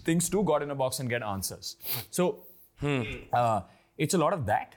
[0.05, 1.75] things to God in a Box and get answers.
[2.09, 2.45] So
[3.33, 3.61] uh,
[3.97, 4.75] it's a lot of that.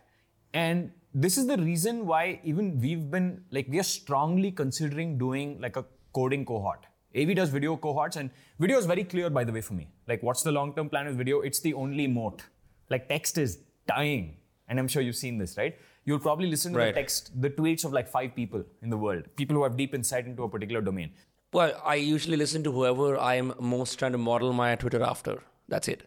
[0.53, 5.61] And this is the reason why even we've been like we are strongly considering doing
[5.61, 6.87] like a coding cohort.
[7.17, 9.89] AV does video cohorts, and video is very clear, by the way, for me.
[10.09, 11.43] Like, what's the long term plan with video?
[11.43, 12.43] It's the only moat.
[12.91, 14.37] Like, text is dying.
[14.69, 15.79] And I'm sure you've seen this, right?
[16.07, 16.93] You'll probably listen to Right.
[16.95, 19.95] the text, the tweets of like five people in the world, people who have deep
[19.95, 21.13] insight into a particular domain.
[21.53, 25.41] Well, I usually listen to whoever I am most trying to model my Twitter after.
[25.69, 26.03] That's it.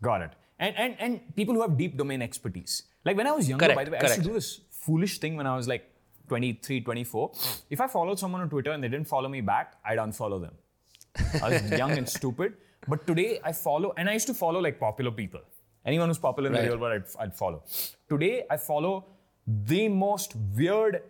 [0.00, 0.30] Got it.
[0.60, 2.84] And, and, and people who have deep domain expertise.
[3.06, 4.48] Like when I was younger, by the way, I used to do this
[4.84, 5.84] foolish thing when I was like
[6.28, 7.32] 23, 24.
[7.70, 10.54] If I followed someone on Twitter and they didn't follow me back, I'd unfollow them.
[11.42, 12.54] I was young and stupid.
[12.88, 15.40] But today I follow, and I used to follow like popular people.
[15.84, 16.62] Anyone who's popular in Right.
[16.64, 17.62] the real world, I'd, I'd follow.
[18.08, 18.94] Today I follow
[19.72, 21.02] the most weird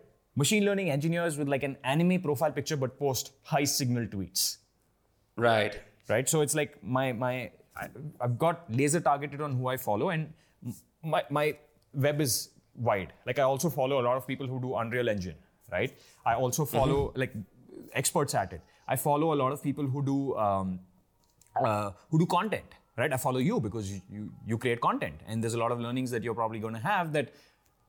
[0.43, 4.59] machine learning engineers with like an anime profile picture but post high signal tweets
[5.37, 5.81] Right.
[6.11, 6.29] right?
[6.29, 7.35] So it's like my my
[7.85, 7.89] I,
[8.21, 10.33] I've got laser targeted on who I follow, and
[11.03, 11.47] my my
[11.97, 13.13] web is wide.
[13.27, 15.37] Like I also follow a lot of people who do Unreal Engine,
[15.73, 15.93] right?
[16.25, 17.33] I also follow like
[17.93, 18.61] experts at it.
[18.89, 20.81] I follow a lot of people who do um,
[21.57, 23.13] uh, who do content, right?
[23.13, 26.11] I follow you because you, you you create content, and there's a lot of learnings
[26.13, 27.33] that you're probably going to have that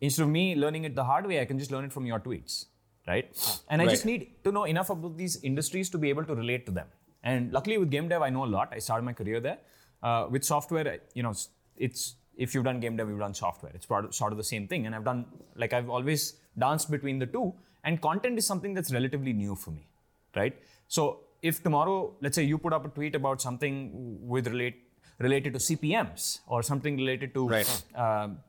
[0.02, 2.20] instead of me learning it the hard way, I can just learn it from your
[2.20, 2.66] tweets,
[3.08, 3.30] right?
[3.70, 6.66] And I just need to know enough about these industries to be able to relate
[6.68, 6.88] to them.
[7.24, 8.70] And luckily with game dev, I know a lot.
[8.72, 9.58] I started my career there.
[10.04, 11.34] Uh, with software, you know,
[11.76, 13.72] it's if you've done game dev, you've done software.
[13.76, 14.86] It's sort of the same thing.
[14.86, 15.26] And I've done
[15.56, 17.54] like I've always danced between the two.
[17.84, 19.88] And content is something that's relatively new for me,
[20.36, 20.56] right?
[20.88, 24.84] So if tomorrow, let's say you put up a tweet about something with relate
[25.20, 27.84] related to CPMS or something related to Right.
[27.96, 28.40] um,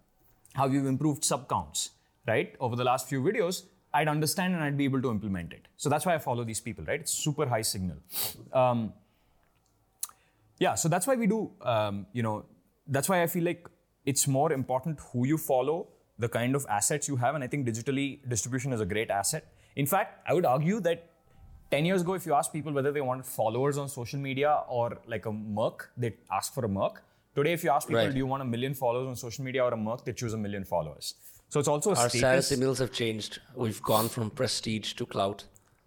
[0.54, 1.90] how you've improved sub counts,
[2.26, 3.62] right, over the last few videos,
[3.94, 5.66] I'd understand and I'd be able to implement it.
[5.76, 7.00] So that's why I follow these people, right?
[7.00, 7.96] It's super high signal.
[8.52, 8.92] Um,
[10.58, 12.44] yeah, so that's why we do, um, you know,
[12.86, 13.66] that's why I feel like
[14.04, 15.86] it's more important who you follow,
[16.18, 19.44] the kind of assets you have, and I think digitally distribution is a great asset.
[19.76, 21.10] In fact, I would argue that
[21.70, 24.98] 10 years ago, if you ask people whether they want followers on social media or
[25.06, 27.02] like a Merc, they'd ask for a Merc.
[27.34, 28.10] Today, if you ask people, Right.
[28.12, 30.38] do you want a million followers on social media or a Merc, they choose a
[30.38, 31.14] million followers.
[31.50, 33.40] So it's also a Our status signals have changed.
[33.54, 35.44] We've gone from prestige to clout.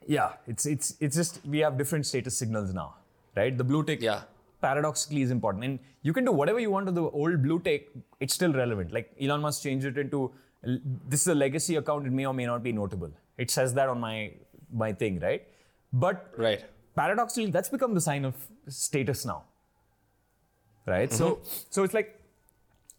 [0.08, 2.96] Yeah, it's it's it's just we have different status signals now,
[3.36, 3.56] right?
[3.58, 4.22] The blue tick Yeah.
[4.62, 7.90] Paradoxically is important, and you can do whatever you want to the old blue tick.
[8.20, 8.92] It's still relevant.
[8.92, 10.32] Like Elon Musk changed it into
[10.64, 12.06] this is a legacy account.
[12.08, 13.12] It may or may not be notable.
[13.38, 14.34] It says that on my
[14.72, 15.48] my thing, right?
[15.92, 16.64] But Right.
[16.96, 18.36] paradoxically, that's become the sign of
[18.68, 19.44] status now,
[20.86, 21.12] right?
[21.12, 21.40] So
[21.70, 22.18] so it's like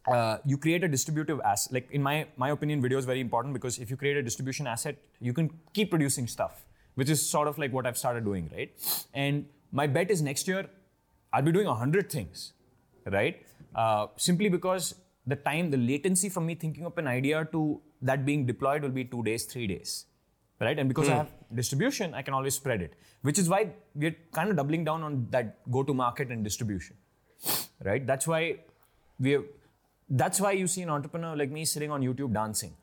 [0.08, 1.72] uh, you create a distributive asset.
[1.72, 4.66] Like in my my opinion, video is very important because if you create a distribution
[4.66, 8.50] asset, you can keep producing stuff, which is sort of like what I've started doing,
[8.54, 8.72] right?
[9.14, 10.66] And my bet is next year
[11.32, 12.52] I'll be doing a hundred things,
[13.06, 13.42] right?
[13.74, 14.94] Uh, simply because
[15.26, 18.90] the time, the latency from me thinking up an idea to that being deployed will
[18.90, 20.06] be two days, three days,
[20.60, 20.78] right?
[20.78, 24.50] And because I have distribution, I can always spread it, which is why we're kind
[24.50, 26.96] of doubling down on that go to market and distribution.
[27.84, 28.06] right?
[28.06, 28.58] That's why
[29.18, 29.38] we.
[30.08, 32.74] That's why you see an entrepreneur like me sitting on YouTube dancing.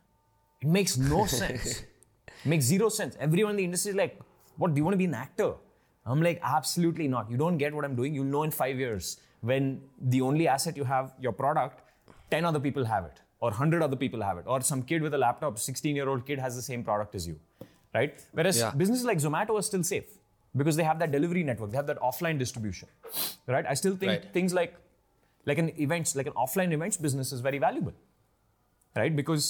[0.61, 1.83] It makes no sense.
[2.45, 3.15] Makes zero sense.
[3.19, 4.19] Everyone in the industry is like,
[4.57, 4.73] "What?
[4.73, 5.53] Do you want to be an actor?"
[6.11, 7.29] I'm like, "Absolutely not.
[7.31, 8.13] You don't get what I'm doing.
[8.15, 9.81] You'll know in five years when
[10.13, 11.81] the only asset you have, your product,
[12.31, 15.13] ten other people have it, or hundred other people have it, or some kid with
[15.13, 17.39] a laptop, 16 year old kid has the same product as you,
[17.93, 18.25] right?
[18.33, 18.71] Whereas Yeah.
[18.83, 20.09] businesses like Zomato are still safe
[20.57, 22.89] because they have that delivery network, they have that offline distribution,
[23.47, 23.65] right?
[23.65, 24.33] I still think Right.
[24.39, 24.75] things like
[25.49, 27.93] like an events, like an offline events business is very valuable,
[28.95, 29.15] right?
[29.15, 29.45] Because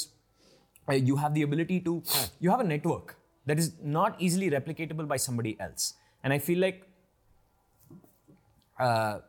[0.88, 2.02] uh, you have the ability to,
[2.40, 5.94] you have a network that is not easily replicatable by somebody else.
[6.24, 6.84] And I feel like
[8.80, 9.20] uh,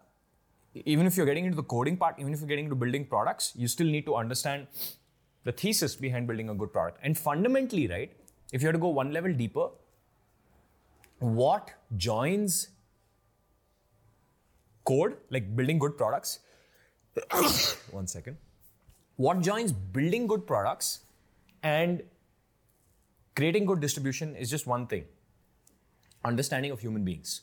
[0.74, 3.53] even if you're getting into the coding part, even if you're getting into building products,
[3.57, 4.66] you still need to understand
[5.45, 6.99] the thesis behind building a good product.
[7.03, 8.12] And fundamentally, right,
[8.53, 9.68] if you had to go one level deeper,
[11.18, 12.68] what joins
[14.84, 16.41] code, like building good products,
[17.91, 18.36] one second.
[19.16, 21.01] What joins building good products
[21.62, 22.03] and
[23.36, 25.05] creating good distribution is just one thing
[26.25, 27.43] understanding of human beings.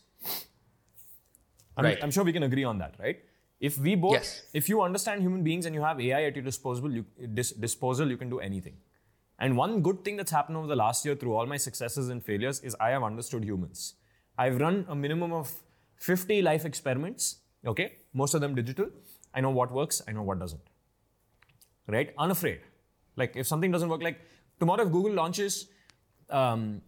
[1.78, 1.98] I'm, Right.
[2.02, 3.20] I'm sure we can agree on that, right?
[3.60, 4.44] If we both, Yes.
[4.54, 8.10] if you understand human beings and you have AI at your disposal, you, dis, disposal,
[8.10, 8.78] you can do anything.
[9.40, 12.24] And one good thing that's happened over the last year through all my successes and
[12.24, 13.96] failures is I have understood humans.
[14.38, 15.52] I've run a minimum of
[15.98, 17.94] 50 life experiments, okay?
[18.14, 18.90] Most of them digital.
[19.34, 20.62] I know what works, I know what doesn't.
[21.88, 22.14] Right?
[22.18, 22.62] Unafraid.
[23.16, 24.20] Like if something doesn't work, like
[24.60, 25.68] tomorrow if Google launches
[26.30, 26.82] um,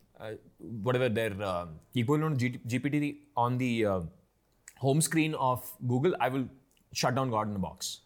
[0.83, 1.65] whatever their uh,
[1.95, 4.01] equivalent G- GPT on the uh,
[4.77, 6.45] home screen of Google, I will
[6.93, 8.01] shut down God in a box.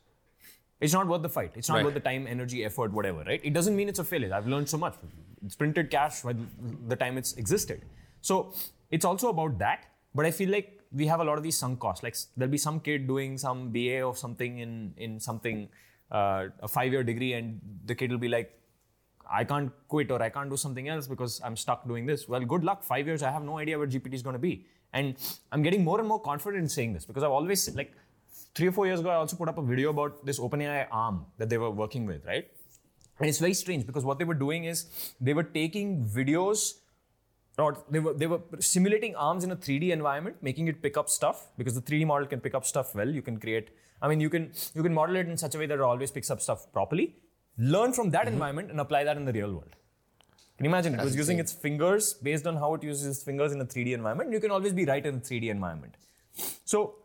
[0.81, 1.51] It's not worth the fight.
[1.55, 1.85] It's not Right.
[1.85, 3.39] worth the time, energy, effort, whatever, right?
[3.43, 4.33] It doesn't mean it's a failure.
[4.33, 4.95] I've learned so much.
[5.45, 6.35] It's printed cash by
[6.87, 7.81] the time it's existed.
[8.21, 8.53] So
[8.91, 9.85] it's also about that.
[10.15, 12.03] But I feel like we have a lot of these sunk costs.
[12.03, 15.69] Like there'll be some kid doing some BA or something in in something,
[16.11, 18.51] uh, a five-year degree, and the kid will be like,
[19.29, 22.27] I can't quit or I can't do something else because I'm stuck doing this.
[22.27, 22.83] Well, good luck.
[22.83, 24.65] Five years, I have no idea where GPT is going to be.
[24.93, 25.15] And
[25.51, 27.93] I'm getting more and more confident in saying this because I've always, like,
[28.53, 31.25] three or four years ago, I also put up a video about this OpenAI arm
[31.37, 32.47] that they were working with, right?
[33.19, 34.87] And it's very strange because what they were doing is
[35.21, 36.73] they were taking videos
[37.57, 41.09] or they were they were simulating arms in a 3D environment, making it pick up
[41.09, 43.07] stuff because the 3D model can pick up stuff well.
[43.07, 43.69] You can create,
[44.01, 46.09] I mean, you can you can model it in such a way that it always
[46.09, 47.15] picks up stuff properly.
[47.57, 49.75] Learn from that environment and apply that in the real world.
[50.57, 50.93] Can you imagine?
[50.95, 53.93] it was using its fingers based on how it uses its fingers in a 3D
[53.93, 54.31] environment.
[54.31, 55.95] You can always be right in a 3D environment.
[56.65, 56.95] So,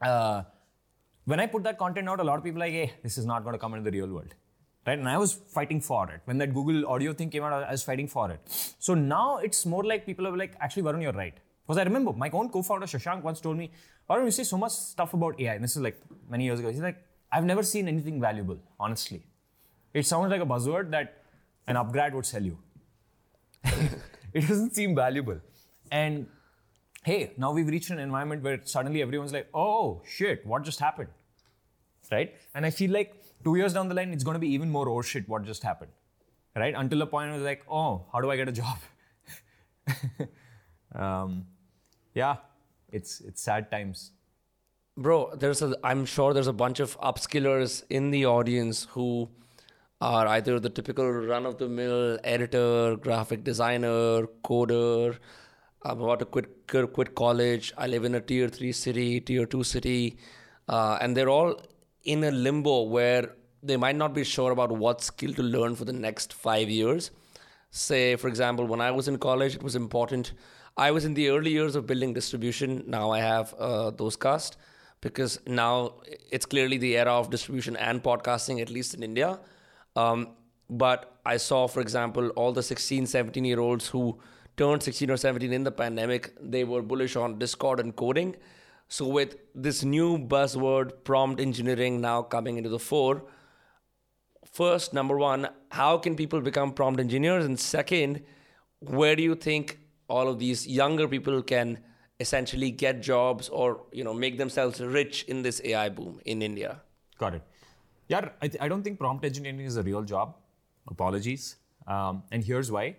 [0.00, 0.42] uh,
[1.24, 3.24] when I put that content out, a lot of people are like, hey, this is
[3.26, 4.34] not going to come into the real world.
[4.86, 4.98] Right?
[4.98, 6.20] And I was fighting for it.
[6.26, 8.40] When that Google audio thing came out, I was fighting for it.
[8.78, 11.34] So now it's more like people are like, actually, Varun, you're right.
[11.66, 13.70] Because I remember my own co-founder Shashank once told me,
[14.10, 15.54] Varun, you say so much stuff about AI.
[15.54, 15.98] And this is like
[16.28, 16.70] many years ago.
[16.70, 17.02] He's like,
[17.32, 19.24] I've never seen anything valuable, honestly.
[19.94, 21.22] It sounds like a buzzword that
[21.68, 22.58] an upGrad would sell you.
[23.64, 25.40] it doesn't seem valuable.
[25.90, 26.26] And
[27.04, 31.10] hey, now we've reached an environment where suddenly everyone's like, oh shit, what just happened?
[32.10, 32.34] Right?
[32.54, 33.14] And I feel like
[33.44, 35.62] two years down the line, it's going to be even more, oh shit, what just
[35.62, 35.92] happened?
[36.56, 36.74] Right?
[36.76, 38.78] Until the point I was like, oh, how do I get a job?
[40.94, 41.46] um,
[42.14, 42.36] yeah,
[42.90, 44.10] it's, it's sad times.
[44.96, 49.28] Bro, there's a I'm sure there's a bunch of upskillers in the audience who
[50.00, 55.16] are either the typical run of the mill editor, graphic designer, coder.
[55.82, 57.72] I'm about to quit quit college.
[57.76, 60.18] I live in a tier 3 city, tier 2 city.
[60.68, 61.60] Uh, and they're all
[62.04, 65.84] in a limbo where they might not be sure about what skill to learn for
[65.84, 67.10] the next 5 years.
[67.70, 70.32] Say for example, when I was in college, it was important
[70.76, 72.82] I was in the early years of building distribution.
[72.88, 74.56] Now I have uh, Dostcast
[75.00, 75.94] because now
[76.32, 79.38] it's clearly the era of distribution and podcasting, at least in India.
[79.96, 80.28] Um,
[80.68, 84.18] but I saw, for example, all the 16, 17 year olds who
[84.56, 88.36] turned 16 or 17 in the pandemic, they were bullish on Discord and coding.
[88.88, 93.24] So, with this new buzzword, prompt engineering, now coming into the fore,
[94.52, 97.44] first, number one, how can people become prompt engineers?
[97.44, 98.22] And second,
[98.80, 99.78] where do you think
[100.08, 101.78] all of these younger people can
[102.20, 106.82] essentially get jobs or you know make themselves rich in this AI boom in India?
[107.18, 107.42] Got it.
[108.08, 110.36] Yeah, I, th- I don't think prompt engineering is a real job.
[110.88, 111.56] Apologies.
[111.86, 112.96] Um, and here's why.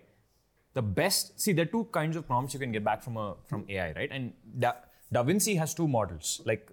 [0.74, 3.36] The best, see, there are two kinds of prompts you can get back from a
[3.46, 4.10] from AI, right?
[4.10, 4.72] And da,
[5.14, 6.42] Davinci has two models.
[6.44, 6.70] Like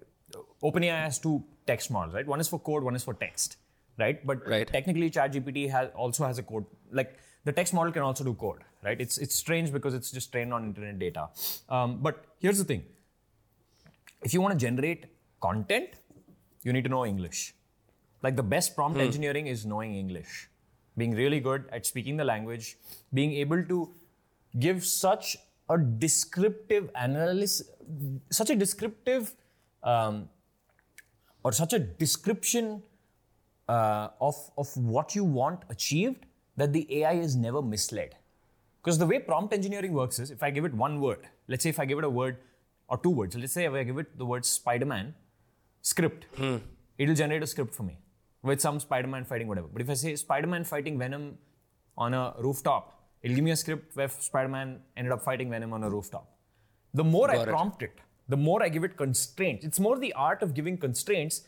[0.62, 2.26] OpenAI has two text models, right?
[2.26, 3.56] One is for code, one is for text,
[3.98, 4.24] right?
[4.26, 4.66] But Right.
[4.66, 6.66] technically, ChatGPT has also has a code.
[6.90, 9.00] Like the text model can also do code, right?
[9.00, 11.28] It's it's strange because it's just trained on internet data.
[11.68, 12.84] Um, but here's the thing:
[14.22, 15.06] if you want to generate
[15.40, 15.90] content,
[16.62, 17.54] you need to know English.
[18.24, 20.48] Like the best prompt engineering is knowing English,
[20.96, 22.76] being really good at speaking the language,
[23.12, 23.78] being able to
[24.58, 25.36] give such
[25.68, 27.68] a descriptive analysis,
[28.30, 29.34] such a descriptive
[29.82, 30.30] um,
[31.42, 32.82] or such a description
[33.68, 36.24] uh, of, of what you want achieved
[36.56, 38.16] that the AI is never misled.
[38.82, 41.68] Because the way prompt engineering works is if I give it one word, let's say
[41.68, 42.38] if I give it a word
[42.88, 45.14] or two words, let's say if I give it the word Spider Man
[45.82, 46.26] script,
[46.96, 47.98] it'll generate a script for me
[48.44, 49.68] with some Spider Man fighting whatever.
[49.72, 51.38] But if I say Spider Man fighting Venom
[51.96, 55.72] on a rooftop, it'll give me a script where Spider Man ended up fighting Venom
[55.72, 56.30] on a rooftop.
[56.92, 57.48] The more I it.
[57.48, 59.64] prompt it, the more I give it constraints.
[59.64, 61.42] It's more the art of giving constraints.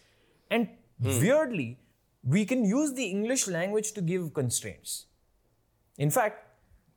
[0.50, 0.68] And
[1.00, 1.20] hmm.
[1.20, 1.78] weirdly,
[2.24, 5.06] we can use the English language to give constraints.
[5.98, 6.42] In fact,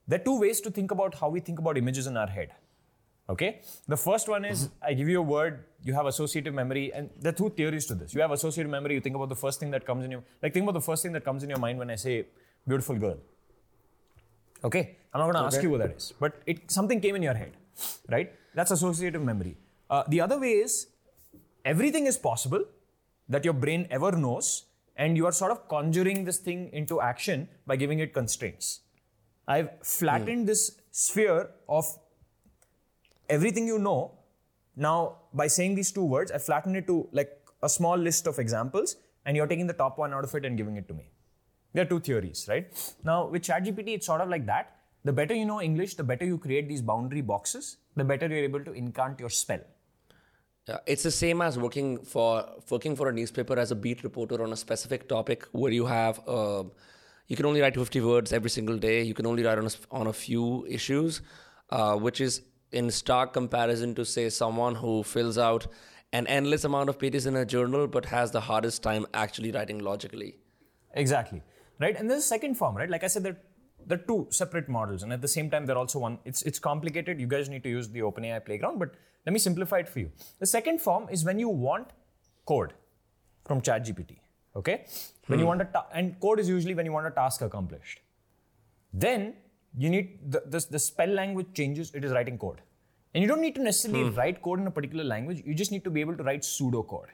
[0.08, 2.52] there are two ways to think about how we think about images in our head.
[3.30, 3.62] Okay?
[3.88, 7.30] The first one is I give you a word, you have associative memory, and there
[7.30, 8.14] are two theories to this.
[8.14, 10.54] You have associative memory, you think about the first thing that comes in your like
[10.54, 12.26] think about the first thing that comes in your mind when I say
[12.68, 13.18] beautiful girl.
[14.64, 14.98] Okay?
[15.14, 17.54] I'm not gonna ask you what that is, but it something came in your head,
[18.10, 18.34] right?
[18.56, 19.58] That's associative memory.
[19.90, 20.88] Uh, the other way is
[21.66, 22.66] everything is possible
[23.28, 24.66] that your brain ever knows,
[24.98, 28.82] and you are sort of conjuring this thing into action by giving it constraints.
[29.48, 31.86] I've flattened this sphere of
[33.30, 34.12] everything you know.
[34.76, 38.40] Now, by saying these two words, I flattened it to like a small list of
[38.40, 41.10] examples, and you're taking the top one out of it and giving it to me.
[41.74, 42.68] There are two theories, right?
[43.04, 44.76] Now, with ChatGPT, it's sort of like that.
[45.06, 48.44] The better you know English, the better you create these boundary boxes, the better you're
[48.44, 49.62] able to incant your spell.
[50.68, 54.44] Yeah, it's the same as working for working for a newspaper as a beat reporter
[54.44, 56.64] on a specific topic where you have uh,
[57.28, 59.04] you can only write 50 words every single day.
[59.04, 61.22] You can only write on a, on a few issues,
[61.70, 62.42] uh, which is
[62.72, 65.68] in stark comparison to say someone who fills out
[66.14, 69.80] an endless amount of pages in a journal but has the hardest time actually writing
[69.80, 70.36] logically.
[70.94, 71.42] Exactly.
[71.80, 71.96] Right?
[71.96, 72.90] And there's a second form, right?
[72.90, 73.38] Like I said, there,
[73.92, 76.20] are two separate models, and at the same time, they're also one.
[76.26, 77.20] It's it's complicated.
[77.20, 78.96] You guys need to use the OpenAI playground, but
[79.26, 80.12] let me simplify it for you.
[80.40, 81.88] The second form is when you want
[82.46, 82.74] code
[83.46, 84.18] from ChatGPT.
[84.56, 84.86] Okay?
[85.28, 85.50] When you hmm.
[85.50, 88.02] want a ta- and code is usually when you want a task accomplished.
[88.94, 89.36] Then
[89.78, 92.62] you need the, the, the spell language changes, it is writing code.
[93.14, 94.16] And you don't need to necessarily hmm.
[94.16, 97.08] write code in a particular language, you just need to be able to write pseudocode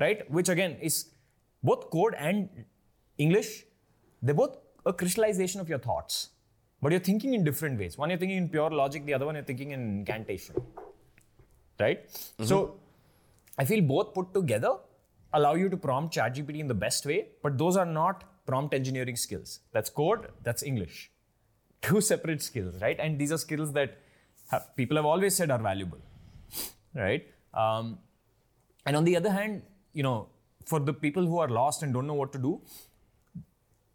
[0.00, 0.30] right?
[0.30, 1.06] Which again is
[1.62, 2.48] both code and
[3.18, 3.64] English,
[4.22, 6.30] they're both a crystallization of your thoughts.
[6.80, 7.96] But you're thinking in different ways.
[7.96, 10.56] One you're thinking in pure logic, the other one you're thinking in incantation.
[11.78, 12.08] Right?
[12.08, 12.44] Mm-hmm.
[12.44, 12.80] So
[13.56, 14.72] I feel both put together
[15.34, 19.16] allow you to prompt ChatGPT in the best way, but those are not prompt engineering
[19.16, 19.60] skills.
[19.72, 21.11] That's code, that's English.
[21.82, 22.98] Two separate skills, right?
[22.98, 23.98] And these are skills that
[24.50, 25.98] have, people have always said are valuable,
[26.94, 27.26] right?
[27.52, 27.98] Um,
[28.86, 29.62] and on the other hand,
[29.92, 30.28] you know,
[30.66, 32.60] for the people who are lost and don't know what to do,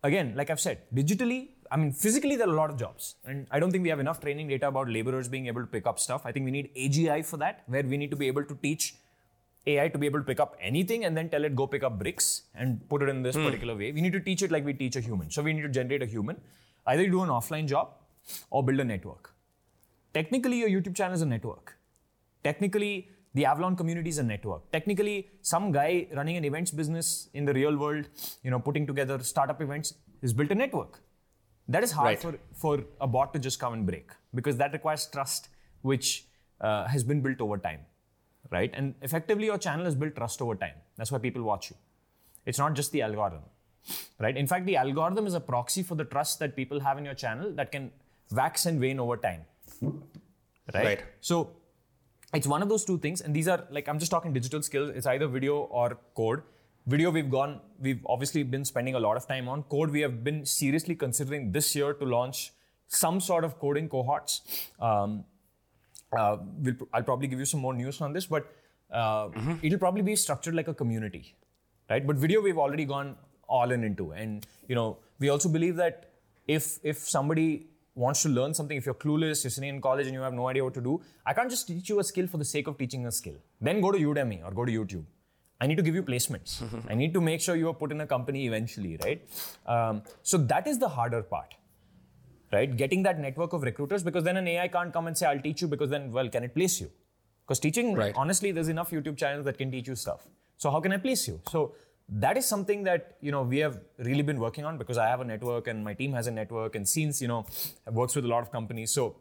[0.03, 3.15] again, like I've said, digitally, I mean, physically, there are a lot of jobs.
[3.25, 5.85] And I don't think we have enough training data about laborers being able to pick
[5.85, 6.25] up stuff.
[6.25, 8.95] I think we need AGI for that, where we need to be able to teach
[9.65, 11.99] AI to be able to pick up anything and then tell it go pick up
[11.99, 13.91] bricks and put it in this particular way.
[13.91, 15.29] We need to teach it like we teach a human.
[15.29, 16.39] So we need to generate a human.
[16.87, 17.93] Either you do an offline job
[18.49, 19.33] or build a network.
[20.13, 21.75] Technically, your YouTube channel is a network.
[22.43, 24.71] Technically, the Avalon community is a network.
[24.71, 28.07] Technically, some guy running an events business in the real world,
[28.43, 31.01] you know, putting together startup events, has built a network.
[31.67, 32.19] That is hard Right.
[32.19, 35.49] for, for a bot to just come and break because that requires trust,
[35.81, 36.25] which
[36.61, 37.81] uh, has been built over time,
[38.51, 38.71] right?
[38.73, 40.75] And effectively, your channel has built trust over time.
[40.95, 41.75] That's why people watch you.
[42.45, 43.41] It's not just the algorithm,
[44.19, 44.35] right?
[44.35, 47.13] In fact, the algorithm is a proxy for the trust that people have in your
[47.13, 47.91] channel that can
[48.31, 49.45] wax and wane over time,
[49.81, 50.85] right?
[50.85, 51.03] Right.
[51.21, 51.51] So
[52.33, 54.91] it's one of those two things, and these are like I'm just talking digital skills.
[54.95, 56.43] It's either video or code.
[56.85, 59.63] Video, we've gone, we've obviously been spending a lot of time on.
[59.63, 62.53] Code, we have been seriously considering this year to launch
[62.87, 64.69] some sort of coding cohorts.
[64.79, 65.25] Um,
[66.17, 68.47] uh, we'll, I'll probably give you some more news on this, but
[68.91, 69.27] uh,
[69.61, 71.35] it'll probably be structured like a community,
[71.89, 72.07] right?
[72.07, 73.17] But video we've already gone
[73.47, 76.09] all in into, and you know we also believe that
[76.47, 80.13] if if somebody wants to learn something, if you're clueless, you're sitting in college and
[80.13, 82.37] you have no idea what to do, I can't just teach you a skill for
[82.37, 83.37] the sake of teaching a skill.
[83.59, 85.05] Then go to Udemy or go to YouTube.
[85.59, 86.61] I need to give you placements.
[86.91, 89.27] I need to make sure you are put in a company eventually, right?
[89.65, 91.55] Um, so that is the harder part
[92.51, 92.75] right?
[92.77, 95.61] Getting that network of recruiters because then an AI can't come and say, I'll teach
[95.61, 96.89] you because then, well, can it place you?
[97.45, 98.13] Because teaching, Right.
[98.15, 100.27] honestly, there's enough YouTube channels that can teach you stuff.
[100.57, 101.41] So how can I place you?
[101.49, 101.73] So
[102.09, 105.19] that is something that, you know, we have really been working on because I have
[105.19, 107.45] a network and my team has a network and since, you know,
[107.91, 108.91] works with a lot of companies.
[108.91, 109.17] So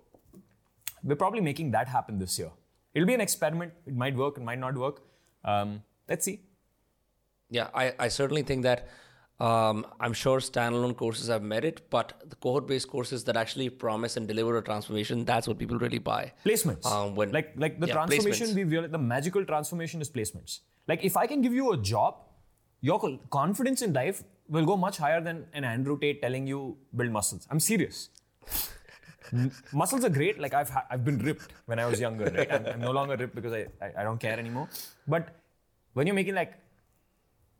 [1.03, 2.51] we're probably making that happen this year.
[2.95, 3.73] It'll be an experiment.
[3.87, 5.03] It might work, it might not work.
[5.45, 6.41] Um, let's see.
[7.51, 8.89] Yeah, I, I certainly think that
[9.39, 14.17] um, I'm sure standalone courses have merit, but the cohort based courses that actually promise
[14.17, 16.33] and deliver a transformation, that's what people really buy.
[16.45, 16.87] Placements.
[16.87, 20.61] Um, when- like like the yeah, transformation we've realized, the magical transformation is placements.
[20.89, 22.23] Like if I can give you a job,
[22.81, 27.11] your confidence in life will go much higher than an Andrew Tate telling you build
[27.11, 27.47] muscles.
[27.51, 28.11] I'm serious.
[29.73, 30.39] Muscles are great.
[30.39, 32.51] Like I've ha- I've been ripped when I was younger, right?
[32.53, 34.69] I'm, I'm no longer ripped because I, I I don't care anymore.
[35.09, 35.35] But
[35.95, 36.53] when you're making like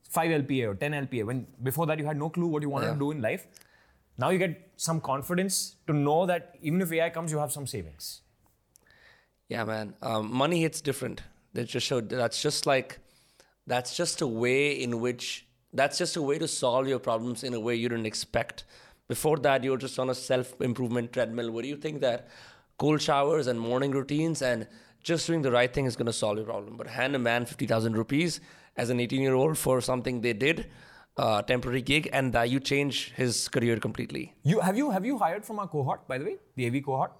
[0.09, 2.87] five LPA or ten LPA, when before that you had no clue what you wanted
[2.87, 2.93] Yeah.
[2.93, 3.49] to do in life,
[4.17, 7.67] now you get some confidence to know that even if AI comes, you have some
[7.67, 8.21] savings.
[9.49, 9.95] Yeah, man.
[10.03, 11.23] Um, money hits different.
[11.55, 12.09] That just showed.
[12.11, 12.99] That's just like,
[13.67, 17.53] that's just a way in which that's just a way to solve your problems in
[17.55, 18.65] a way you didn't expect.
[19.09, 21.51] Before that, you were just on a self improvement treadmill.
[21.51, 22.29] Where do you think that
[22.79, 24.67] cold showers and morning routines and
[25.03, 26.77] just doing the right thing is going to solve your problem?
[26.77, 28.41] But hand a man fifty thousand rupees
[28.77, 30.67] as an eighteen year old for something they did,
[31.17, 34.35] uh, temporary gig, and that you change his career completely.
[34.43, 37.13] You have you have you hired from our cohort, by the way, the Aevy cohort?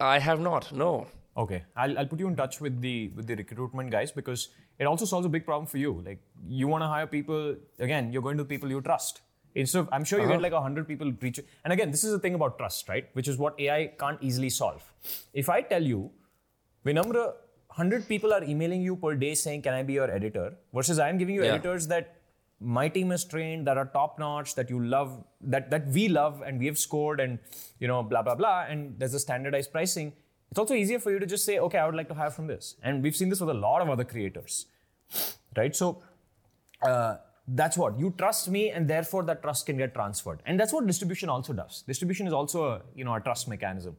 [0.00, 0.72] I have not.
[0.72, 1.06] No.
[1.36, 4.48] Okay, I'll, I'll put you in touch with the with the recruitment guys because
[4.78, 6.02] it also solves a big problem for you.
[6.04, 9.22] Like you want to hire people again, you're going to people you trust.
[9.54, 10.42] Instead of, I'm sure you get uh-huh.
[10.42, 11.40] like hundred people reach.
[11.64, 13.08] And again, this is the thing about trust, right?
[13.14, 14.82] Which is what AI can't easily solve.
[15.32, 16.10] If I tell you,
[16.84, 17.32] Vinamra,
[17.70, 21.18] hundred people are emailing you per day saying, "Can I be your editor?" versus I'm
[21.18, 21.54] giving you Yeah.
[21.54, 22.14] editors that
[22.60, 26.42] my team is trained, that are top notch, that you love, that that we love,
[26.42, 27.38] and we have scored, and
[27.78, 28.66] you know, blah blah blah.
[28.68, 30.12] And there's a standardized pricing.
[30.50, 32.46] It's also easier for you to just say, okay, I would like to hire from
[32.46, 32.76] this.
[32.82, 34.66] And we've seen this with a lot of other creators,
[35.56, 35.74] right?
[35.76, 36.02] So
[36.82, 40.40] uh, that's what you trust me, and therefore that trust can get transferred.
[40.46, 41.82] And that's what distribution also does.
[41.86, 43.96] Distribution is also a you know a trust mechanism.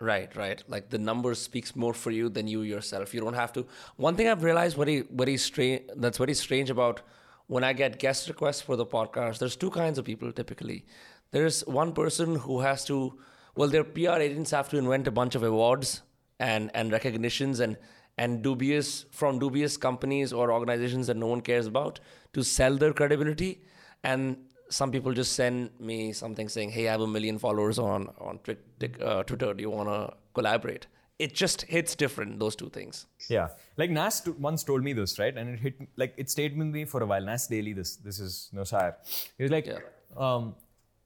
[0.00, 0.62] Right, right.
[0.66, 3.14] Like the numbers speaks more for you than you yourself.
[3.14, 3.66] You don't have to.
[3.96, 5.82] One thing I've realized very, very strange.
[5.94, 7.02] That's very strange about
[7.46, 9.38] when I get guest requests for the podcast.
[9.38, 10.86] There's two kinds of people typically.
[11.30, 13.18] There's one person who has to.
[13.54, 16.02] Well, their PR agents have to invent a bunch of awards
[16.38, 17.76] and and recognitions and
[18.18, 22.00] and dubious from dubious companies or organizations that no one cares about
[22.34, 23.62] to sell their credibility.
[24.04, 24.36] And
[24.70, 28.40] some people just send me something saying, "Hey, I have a million followers on on
[28.48, 29.54] uh, Twitter.
[29.54, 30.86] Do you want to collaborate?"
[31.18, 32.40] It just hits different.
[32.40, 33.06] Those two things.
[33.28, 35.36] Yeah, like Nas t- once told me this, right?
[35.36, 37.24] And it hit like it stayed with me for a while.
[37.32, 38.94] Nas Daily, this this is Nuseir.
[39.38, 39.80] He was like, Yeah.
[40.16, 40.54] um,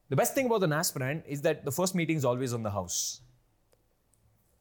[0.09, 2.63] the best thing about the Nas brand is that the first meeting is always on
[2.63, 3.21] the house.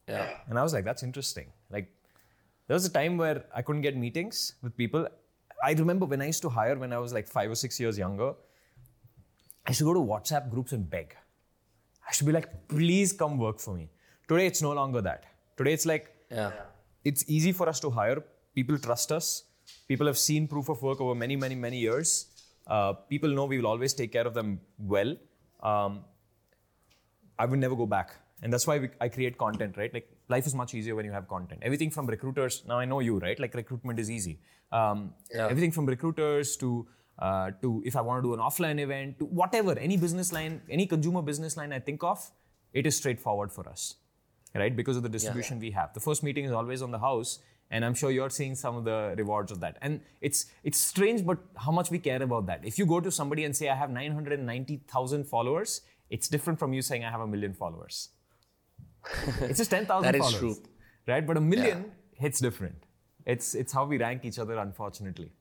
[0.08, 1.46] Yeah, And I was like, that's interesting.
[1.70, 1.90] Like,
[2.68, 5.08] there was a time where I couldn't get meetings with people.
[5.64, 7.98] I remember when I used to hire when I was like five or six years
[7.98, 8.32] younger,
[9.66, 11.16] I used to go to WhatsApp groups and beg.
[12.08, 13.90] I should be like, please come work for me.
[14.28, 15.24] Today, it's no longer that.
[15.56, 16.52] Today, it's like, yeah,
[17.04, 18.22] it's easy for us to hire.
[18.54, 19.44] People trust us.
[19.88, 22.26] People have seen proof of work over many, many, many years.
[22.66, 25.16] Uh, people know we will always take care of them well.
[25.62, 26.04] Um,
[27.38, 28.16] I would never go back.
[28.42, 29.92] And that's why we, I create content, right?
[29.92, 31.60] Like life is much easier when you have content.
[31.62, 32.62] Everything from recruiters.
[32.66, 33.38] Now I know you, right?
[33.38, 34.40] Like recruitment is easy.
[34.72, 35.46] Um, Yeah.
[35.46, 36.86] Everything from recruiters to
[37.18, 40.60] uh, to if I want to do an offline event to whatever, any business line,
[40.68, 42.30] any consumer business line I think of,
[42.74, 43.94] it is straightforward for us,
[44.54, 44.76] right?
[44.76, 45.94] Because of the distribution we have.
[45.94, 47.38] The first meeting is always on the house,
[47.70, 49.78] and I'm sure you're seeing some of the rewards of that.
[49.82, 52.64] And it's it's strange, but how much we care about that.
[52.64, 56.82] If you go to somebody and say I have 990,000 followers, it's different from you
[56.82, 58.10] saying I have a million followers.
[59.40, 60.56] it's just 10,000 That is followers, true.
[61.06, 61.26] right?
[61.26, 62.84] But a million hits different.
[63.24, 65.32] It's it's how we rank each other, unfortunately.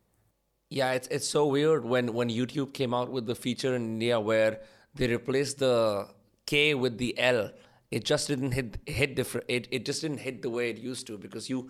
[0.70, 0.92] yeah.
[0.94, 4.62] It's it's so weird when when YouTube came out with the feature in India where
[4.96, 6.08] they replaced the
[6.46, 7.52] K with the L.
[7.92, 9.46] It just didn't hit hit different.
[9.50, 11.70] It it just didn't hit the way it used to because you.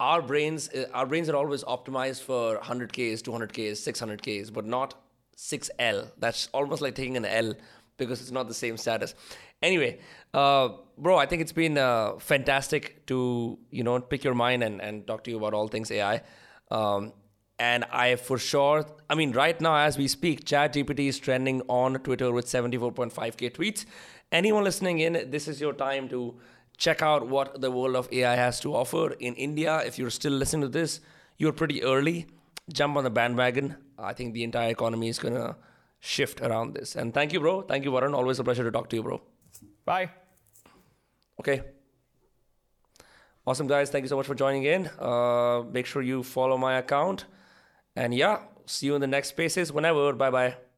[0.00, 4.94] Our brains, uh, our brains are always optimized for 100ks, 200ks, 600ks, but not
[5.36, 6.10] 6L.
[6.18, 7.54] That's almost like taking an L
[7.98, 9.14] because it's not the same status.
[9.62, 9.98] Anyway,
[10.32, 14.80] uh, bro, I think it's been uh, fantastic to you know pick your mind and,
[14.80, 16.22] and talk to you about all things AI.
[16.70, 17.12] Um,
[17.58, 21.94] and I for sure, I mean, right now as we speak, ChatGPT is trending on
[21.98, 23.84] Twitter with 74.5k tweets.
[24.32, 26.36] Anyone listening in, this is your time to
[26.80, 29.82] check out what the world of AI has to offer in India.
[29.84, 31.00] If you're still listening to this,
[31.36, 32.26] you're pretty early.
[32.72, 33.76] Jump on the bandwagon.
[33.98, 35.56] I think the entire economy is gonna
[36.00, 36.96] shift around this.
[36.96, 37.60] And thank you, bro.
[37.62, 38.14] Thank you, Varun.
[38.14, 39.20] Always a pleasure to talk to you, bro.
[39.84, 40.10] Bye.
[41.38, 41.62] Okay.
[43.46, 43.90] Awesome, guys.
[43.90, 44.88] Thank you so much for joining in.
[44.98, 47.26] Uh, make sure you follow my account.
[47.94, 50.14] And yeah, see you in the next spaces whenever.
[50.14, 50.69] Bye bye.